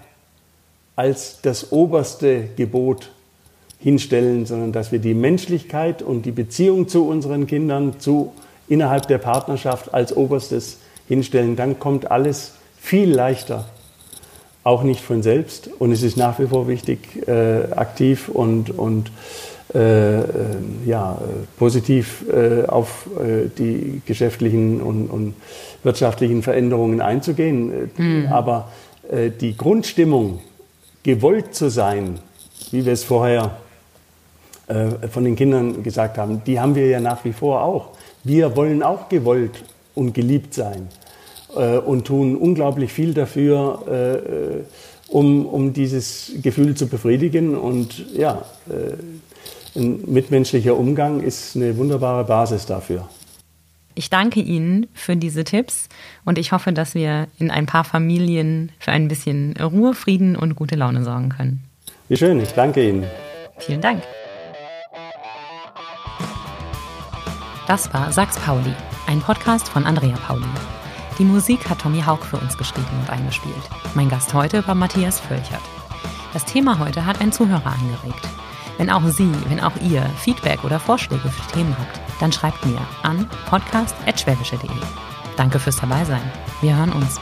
[0.95, 3.11] als das oberste Gebot
[3.79, 8.33] hinstellen, sondern dass wir die Menschlichkeit und die Beziehung zu unseren Kindern zu,
[8.67, 10.77] innerhalb der Partnerschaft als oberstes
[11.07, 11.55] hinstellen.
[11.55, 13.65] Dann kommt alles viel leichter,
[14.63, 15.69] auch nicht von selbst.
[15.77, 19.11] Und es ist nach wie vor wichtig, äh, aktiv und, und
[19.74, 20.24] äh, äh
[20.86, 21.18] ja,
[21.57, 25.34] positiv äh, auf äh, die geschäftlichen und, und,
[25.84, 27.91] wirtschaftlichen Veränderungen einzugehen.
[27.95, 28.28] Mhm.
[28.32, 28.72] Aber
[29.11, 30.39] äh, die Grundstimmung,
[31.03, 32.20] gewollt zu sein,
[32.72, 33.57] wie wir es vorher
[35.11, 37.89] von den Kindern gesagt haben, die haben wir ja nach wie vor auch.
[38.24, 39.63] Wir wollen auch gewollt
[39.93, 40.88] und geliebt sein
[41.86, 44.66] und tun unglaublich viel dafür,
[45.07, 47.55] um, um dieses Gefühl zu befriedigen.
[47.55, 48.43] Und ja,
[49.76, 53.07] ein mitmenschlicher Umgang ist eine wunderbare Basis dafür.
[53.97, 55.88] Ich danke Ihnen für diese Tipps
[56.26, 60.55] und ich hoffe, dass wir in ein paar Familien für ein bisschen Ruhe, Frieden und
[60.55, 61.63] gute Laune sorgen können.
[62.09, 63.05] Wie schön, ich danke Ihnen.
[63.57, 64.03] Vielen Dank.
[67.67, 68.73] Das war Sachs Pauli,
[69.07, 70.45] ein Podcast von Andrea Pauli.
[71.17, 73.55] Die Musik hat Tommy Haug für uns geschrieben und eingespielt.
[73.95, 75.61] Mein Gast heute war Matthias Völchert.
[76.34, 78.28] Das Thema heute hat ein Zuhörer angeregt.
[78.78, 82.80] Wenn auch Sie, wenn auch ihr Feedback oder Vorschläge für Themen habt, dann schreibt mir
[83.03, 84.69] an podcast.schwäbische.de.
[85.38, 86.32] Danke fürs Dabeisein.
[86.61, 87.19] Wir hören uns.